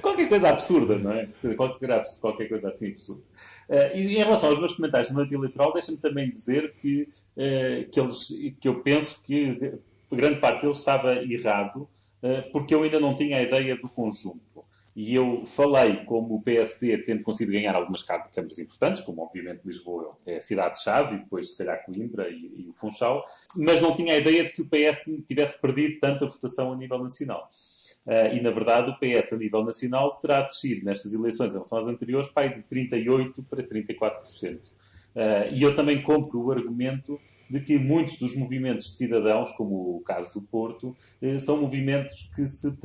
[0.00, 1.28] qualquer coisa absurda, não é?
[1.56, 3.22] Qualquer, qualquer coisa assim absurda.
[3.68, 7.90] Uh, e em relação aos meus comentários na noite eleitoral, deixa-me também dizer que, uh,
[7.90, 8.28] que, eles,
[8.60, 9.78] que eu penso que
[10.12, 11.88] grande parte deles estava errado,
[12.22, 14.64] uh, porque eu ainda não tinha a ideia do conjunto.
[14.96, 20.16] E eu falei como o PSD tendo conseguido ganhar algumas câmaras importantes, como obviamente Lisboa
[20.24, 23.24] é a cidade-chave, e depois se calhar Coimbra e, e, o Funchal,
[23.56, 27.00] mas não tinha a ideia de que o PS tivesse perdido tanta votação a nível
[27.00, 27.48] nacional.
[28.06, 31.78] Uh, e, na verdade, o PS a nível nacional terá descido nestas eleições em relação
[31.78, 34.58] às anteriores para de 38% para 34%.
[35.14, 39.96] Uh, e eu também compro o argumento de que muitos dos movimentos de cidadãos, como
[39.96, 42.76] o caso do Porto, eh, são movimentos que se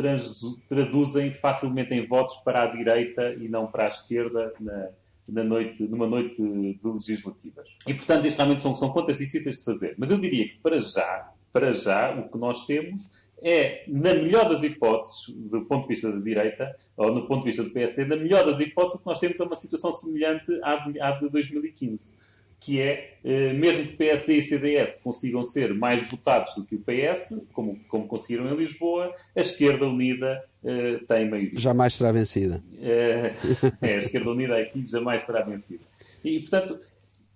[0.67, 4.89] traduzem facilmente em votos para a direita e não para a esquerda na,
[5.27, 7.69] na noite, numa noite de legislativas.
[7.87, 9.95] E, portanto, isto realmente são, são contas difíceis de fazer.
[9.97, 13.09] Mas eu diria que, para já, para já, o que nós temos
[13.41, 17.47] é, na melhor das hipóteses, do ponto de vista da direita, ou no ponto de
[17.47, 20.59] vista do PSD, na melhor das hipóteses, o que nós temos é uma situação semelhante
[20.63, 22.19] à de, à de 2015
[22.59, 26.79] que é, eh, mesmo que PSD e CDS consigam ser mais votados do que o
[26.79, 31.57] PS, como, como conseguiram em Lisboa, a esquerda unida uh, tem maioria.
[31.57, 32.61] Jamais será vencida.
[32.73, 35.83] Uh, é, a esquerda unida aqui jamais será vencida.
[36.21, 36.77] E, portanto,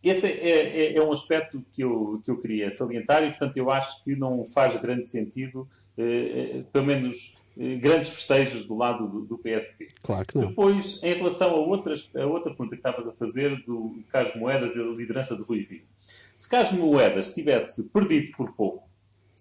[0.04, 3.72] esse é, é, é, um aspecto que eu, que eu queria salientar e, portanto, eu
[3.72, 5.66] acho que não faz grande sentido,
[5.98, 9.90] uh, pelo menos eh, grandes festejos do lado do, do PSD.
[10.02, 10.48] Claro que não.
[10.48, 14.76] Depois, em relação a, outras, a outra pergunta que estavas a fazer do Carlos Moedas
[14.76, 15.84] e da liderança do Rui Rio.
[16.36, 18.90] Se Carlos Moedas tivesse perdido por pouco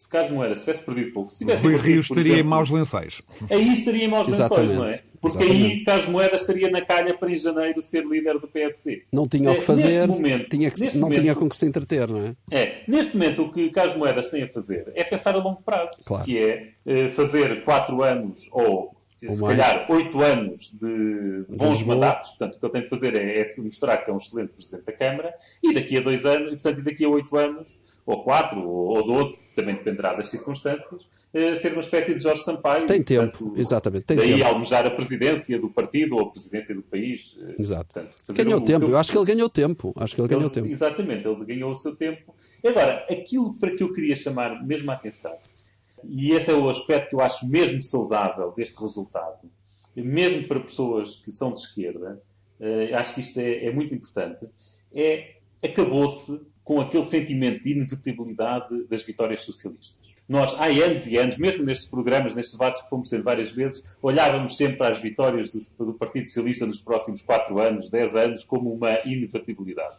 [0.03, 3.23] se Carlos Moedas tivesse perdido pouco, se tivesse Rui Rio estaria exemplo, em maus lençóis.
[3.49, 5.01] Aí estaria em maus lençóis, não é?
[5.21, 5.73] Porque Exatamente.
[5.73, 9.05] aí Carlos Moedas estaria na calha para em janeiro ser líder do PSD.
[9.13, 11.67] Não tinha o que é, fazer, momento, tinha que, não momento, tinha com que se
[11.67, 12.35] entreter, não é?
[12.51, 12.83] É.
[12.89, 16.25] Neste momento, o que Carlos Moedas tem a fazer é pensar a longo prazo, claro.
[16.25, 18.97] que é uh, fazer quatro anos ou
[19.31, 23.15] se calhar oito anos de bons de mandatos, portanto, o que ele tem de fazer
[23.15, 26.51] é, é, mostrar que é um excelente Presidente da Câmara, e daqui a dois anos,
[26.51, 31.73] portanto, daqui a oito anos, ou quatro, ou doze, também dependerá das circunstâncias, eh, ser
[31.73, 32.87] uma espécie de Jorge Sampaio.
[32.87, 34.05] Tem tempo, portanto, exatamente.
[34.05, 34.45] Tem daí tempo.
[34.45, 37.39] almejar a presidência do partido ou a presidência do país.
[37.41, 37.87] Eh, Exato.
[37.91, 38.89] Portanto, ganhou o, tempo, seu...
[38.91, 39.95] eu acho que ele ganhou tempo.
[39.97, 40.69] Acho que ele, ele ganhou tempo.
[40.69, 42.35] Exatamente, ele ganhou o seu tempo.
[42.65, 45.35] Agora, aquilo para que eu queria chamar mesmo a atenção,
[46.05, 49.51] e esse é o aspecto que eu acho mesmo saudável deste resultado,
[49.95, 52.21] mesmo para pessoas que são de esquerda,
[52.61, 54.47] uh, acho que isto é, é muito importante,
[54.93, 60.13] é acabou-se com aquele sentimento de inevitabilidade das vitórias socialistas.
[60.29, 63.85] Nós, há anos e anos, mesmo nestes programas, nestes debates que fomos ter várias vezes,
[64.01, 68.73] olhávamos sempre às vitórias do, do Partido Socialista nos próximos 4 anos, 10 anos, como
[68.73, 69.97] uma inevitabilidade.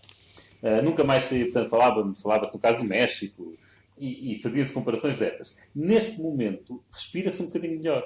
[0.61, 3.53] Uh, nunca mais saía, portanto, falava-se falava no caso do México
[4.03, 5.55] e, e fazia-se comparações dessas.
[5.73, 8.03] Neste momento, respira-se um bocadinho melhor.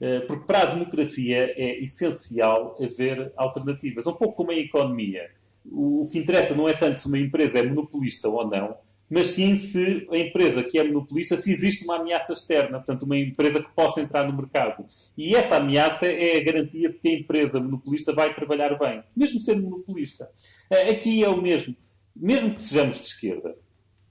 [0.00, 4.06] Uh, porque para a democracia é essencial haver alternativas.
[4.06, 5.28] Um pouco como a economia
[5.64, 8.76] o, que interessa não é tanto se uma empresa é monopolista ou não,
[9.10, 13.16] mas sim se a empresa que é monopolista, se existe uma ameaça externa, portanto, uma
[13.16, 14.84] empresa que possa entrar no mercado.
[15.16, 19.40] E essa ameaça é a garantia de que a empresa monopolista vai trabalhar bem, mesmo
[19.40, 20.30] sendo monopolista.
[20.70, 21.74] Eh, aqui é o mesmo.
[22.14, 23.56] Mesmo que sejamos de esquerda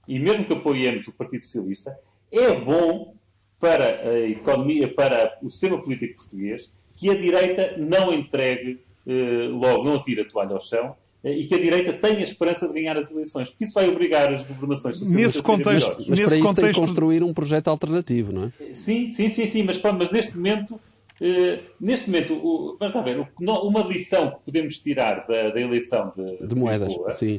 [0.08, 1.96] e mesmo que apoiemos o Partido Socialista,
[2.32, 3.14] é bom
[3.60, 9.84] para a economia, para o sistema político português, que a direita não entregue eh, logo,
[9.84, 10.94] não atire a toalha ao chão
[11.24, 14.32] eh, e que a direita tenha esperança de ganhar as eleições, porque isso vai obrigar
[14.32, 16.62] as governações socialistas nesse contexto, Mas nesse para isso contexto...
[16.62, 18.74] tem que construir um projeto alternativo, não é?
[18.74, 20.80] Sim, sim, sim, sim mas, mas neste momento,
[21.20, 26.12] eh, neste momento, o, vamos lá ver, uma lição que podemos tirar da, da eleição
[26.16, 26.92] de, de moedas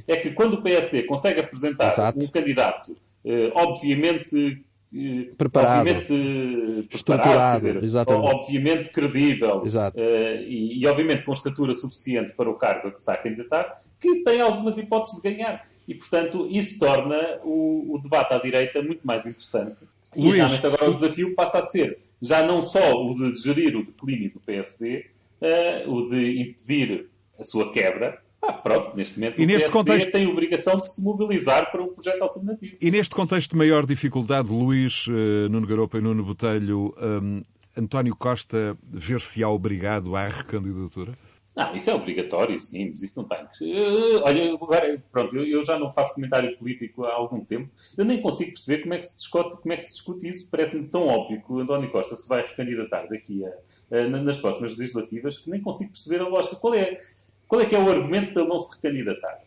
[0.07, 2.23] é que quando o PSD consegue apresentar Exato.
[2.23, 4.63] um candidato, eh, obviamente
[5.37, 8.35] preparado, obviamente estruturado, dizer, exatamente.
[8.35, 9.61] obviamente credível.
[9.61, 13.79] Uh, e, e, obviamente com estatura suficiente para o cargo a que está a candidatar,
[13.99, 15.61] que tem algumas hipóteses de ganhar.
[15.87, 19.83] E, portanto, isso torna o, o debate à direita muito mais interessante.
[20.15, 23.75] E Luís, realmente agora o desafio passa a ser já não só o de gerir
[23.77, 25.05] o declínio do PSD,
[25.41, 29.69] uh, eh, o de impedir a sua quebra, ah, pronto, neste momento e o neste
[29.69, 30.11] PSD contexto...
[30.11, 32.75] tem a obrigação de se mobilizar para um projeto alternativo.
[32.81, 37.41] E neste contexto de maior dificuldade, Luís, uh, Nuno Garopa e Nuno Botelho, um,
[37.77, 41.13] António Costa ver-se-á obrigado à recandidatura?
[41.59, 43.43] Não, isso é obrigatório, sim, mas isso não tem.
[43.43, 47.69] Uh, olha, agora, pronto, eu, eu, já não faço comentário político há algum tempo.
[47.97, 50.47] Eu nem consigo perceber como é que se discute, como é que se discute isso.
[50.49, 54.77] Parece-me tão óbvio que o António Costa se vai recandidatar daqui a, a, nas próximas
[54.77, 56.55] legislativas que nem consigo perceber a lógica.
[56.55, 56.97] Qual é?
[57.45, 59.41] Qual é que é o argumento para ele não se recandidatar?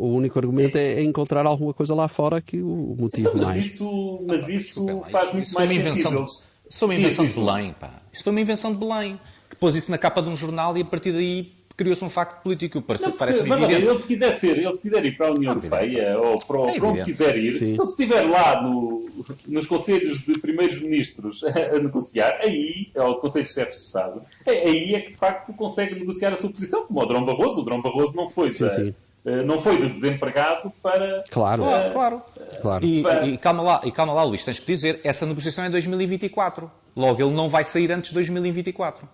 [0.00, 3.46] O único argumento é, é encontrar alguma coisa lá fora que o motive então, mas
[3.46, 3.66] mais.
[3.66, 6.24] Isso, mas isso faz muito mais sentido.
[6.68, 8.02] Isso foi uma invenção de Belém, pá.
[8.12, 9.20] Isso foi uma invenção de Belém.
[9.48, 12.42] Que pôs isso na capa de um jornal e a partir daí criou-se um facto
[12.42, 12.82] político.
[12.82, 13.86] Parece, parece mas, evidente.
[13.86, 16.78] ele se quiser ser, ele se quiser ir para a União Europeia ou para, é
[16.78, 17.68] para onde quiser ir, Sim.
[17.74, 19.08] ele se estiver lá no,
[19.46, 24.96] nos conselhos de primeiros ministros a, negociar, aí, ou conselhos de chefes de Estado, aí
[24.96, 27.60] é que de facto consegue negociar a sua posição, como o Drão Barroso.
[27.60, 28.94] O Drão Barroso não foi sim, da, sim.
[29.24, 31.22] Eh, não foi de desempregado para.
[31.30, 32.22] Claro, uh, claro.
[32.60, 32.84] claro.
[32.84, 33.26] E, para...
[33.26, 36.70] e, calma lá, e calma lá, Luís, tens que dizer, essa negociação é 2024.
[36.96, 39.08] Logo, ele não vai sair antes de 2024.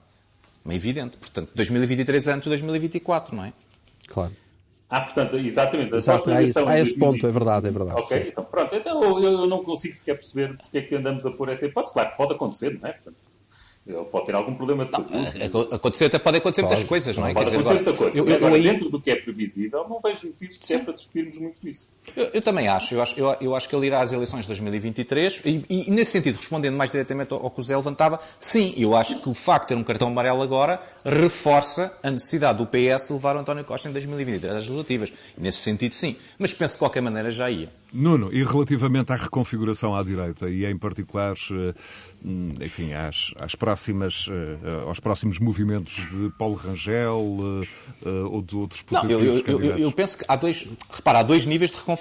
[0.69, 1.17] É evidente.
[1.17, 3.53] Portanto, 2023 antes de 2024, não é?
[4.09, 4.33] Claro.
[4.89, 5.97] Ah, portanto, exatamente.
[5.97, 7.99] Exato, há, esse, há esse ponto, é verdade, é verdade.
[7.99, 8.29] Ok, sim.
[8.29, 8.75] então pronto.
[8.75, 11.93] Então eu, eu, não consigo sequer perceber porque é que andamos a pôr essa hipótese.
[11.93, 12.93] Claro que pode acontecer, não é?
[12.93, 13.17] Portanto,
[13.87, 15.11] ele pode ter algum problema de saúde.
[15.13, 17.35] Não, acontecer, até pode acontecer pode, muitas coisas, não é?
[17.35, 18.19] Pode acontecer muita coisa.
[18.19, 21.37] Eu, eu, agora, eu, dentro do que é previsível, não vejo motivos sequer para discutirmos
[21.39, 21.91] muito isso.
[22.17, 22.95] Eu, eu, também acho.
[22.95, 26.13] Eu acho, eu, eu, acho que ele irá às eleições de 2023 e, e, nesse
[26.13, 29.35] sentido, respondendo mais diretamente ao, ao que o Zé levantava, sim, eu acho que o
[29.35, 33.65] facto de ter um cartão amarelo agora reforça a necessidade do PS levar o António
[33.65, 35.13] Costa em 2023 às legislativas.
[35.37, 36.17] Nesse sentido, sim.
[36.39, 37.69] Mas penso que de qualquer maneira já ia.
[37.95, 41.75] Nuno, e relativamente à reconfiguração à direita e em particular, eh,
[42.25, 47.39] hum, enfim, às, às próximas, eh, aos próximos movimentos de Paulo Rangel
[48.05, 51.47] eh, ou de outros possíveis eu, eu, eu, penso que há dois, repara, há dois
[51.47, 51.94] níveis de reconfiguração.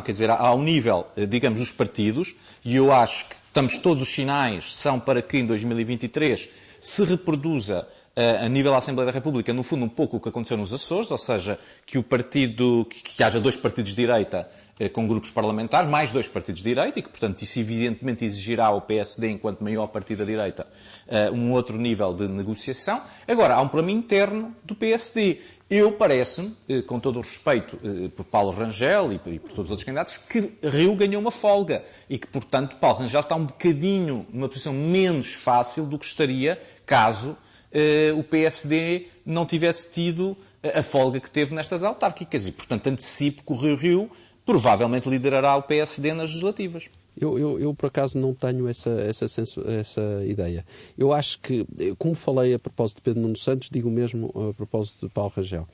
[0.00, 2.34] Quer dizer, há o nível, digamos, dos partidos,
[2.64, 6.48] e eu acho que estamos todos os sinais são para que em 2023
[6.80, 10.56] se reproduza a nível da Assembleia da República, no fundo, um pouco o que aconteceu
[10.56, 14.46] nos Açores, ou seja, que o partido, que haja dois partidos de direita
[14.78, 18.66] eh, com grupos parlamentares, mais dois partidos de direita, e que, portanto, isso evidentemente exigirá
[18.66, 20.66] ao PSD, enquanto maior partido da direita,
[21.08, 23.00] eh, um outro nível de negociação.
[23.26, 25.40] Agora, há um problema interno do PSD.
[25.74, 27.78] Eu parece-me, eh, com todo o respeito
[28.14, 32.18] por Paulo Rangel e por todos os outros candidatos, que Rio ganhou uma folga e
[32.18, 37.30] que, portanto, Paulo Rangel está um bocadinho numa posição menos fácil do que estaria caso
[37.30, 42.46] uh, o PSD não tivesse tido a folga que teve nestas autárquicas.
[42.46, 44.10] E, portanto, antecipo que o Rio Rio
[44.44, 46.90] provavelmente liderará o PSD nas legislativas.
[47.18, 50.64] Eu, eu, eu, por acaso, não tenho essa, essa, essa ideia.
[50.96, 51.66] Eu acho que,
[51.98, 55.66] como falei a propósito de Pedro Nuno Santos, digo mesmo a propósito de Paulo Rangel.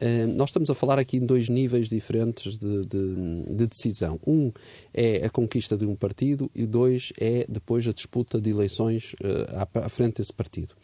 [0.00, 4.18] Eh, nós estamos a falar aqui em dois níveis diferentes de, de, de, decisão.
[4.26, 4.50] Um
[4.94, 9.68] é a conquista de um partido e dois é depois a disputa de eleições uh,
[9.74, 10.74] à, à, frente desse partido.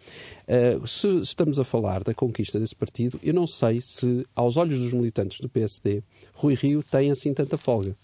[0.47, 4.81] Uh, se estamos a falar da conquista desse partido, eu não sei se, aos olhos
[4.81, 6.03] dos militantes do PSD,
[6.35, 7.97] Rui Rio tem assim tanta folga.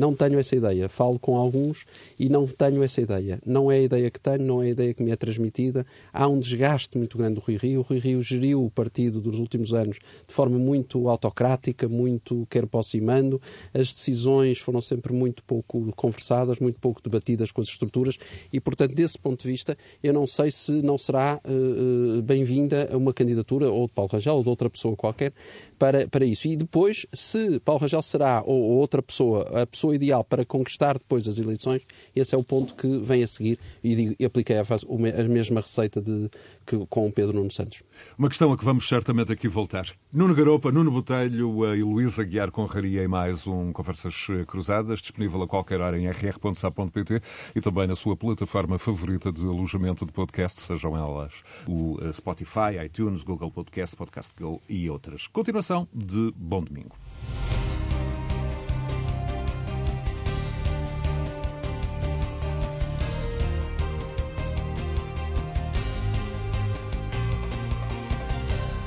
[0.00, 0.88] Não tenho essa ideia.
[0.88, 1.84] Falo com alguns
[2.18, 3.38] e não tenho essa ideia.
[3.44, 5.84] Não é a ideia que tenho, não é a ideia que me é transmitida.
[6.10, 7.80] Há um desgaste muito grande do Rui Rio.
[7.80, 12.66] O Rui Rio geriu o partido dos últimos anos de forma muito autocrática, muito quer
[12.66, 13.38] posse e mando.
[13.74, 18.16] As decisões foram sempre muito pouco conversadas, muito pouco debatidas com as estruturas
[18.50, 23.12] e, portanto, desse ponto de vista, eu não sei se não será uh, bem-vinda uma
[23.12, 25.34] candidatura ou de Paulo Rangel ou de outra pessoa qualquer
[25.80, 26.46] para, para isso.
[26.46, 30.92] E depois, se Paulo Rangel será ou, ou outra pessoa a pessoa ideal para conquistar
[30.98, 34.62] depois as eleições, esse é o ponto que vem a seguir e, e apliquei a,
[34.62, 36.28] a mesma receita de,
[36.70, 37.82] que, com o Pedro Nuno Santos.
[38.16, 39.86] Uma questão a que vamos certamente aqui voltar.
[40.12, 44.14] Nuno Garopa, Nuno Botelho e Luísa Guiar Conraria em mais um Conversas
[44.46, 47.20] Cruzadas, disponível a qualquer hora em rr.sa.pt
[47.56, 51.32] e também na sua plataforma favorita de alojamento de podcast, sejam elas
[51.66, 55.26] o eh, Spotify, iTunes, Google Podcast, Podcast Go e outras.
[55.26, 56.94] Continuação de Bom Domingo.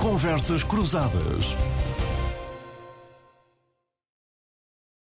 [0.04, 1.56] Conversas Cruzadas.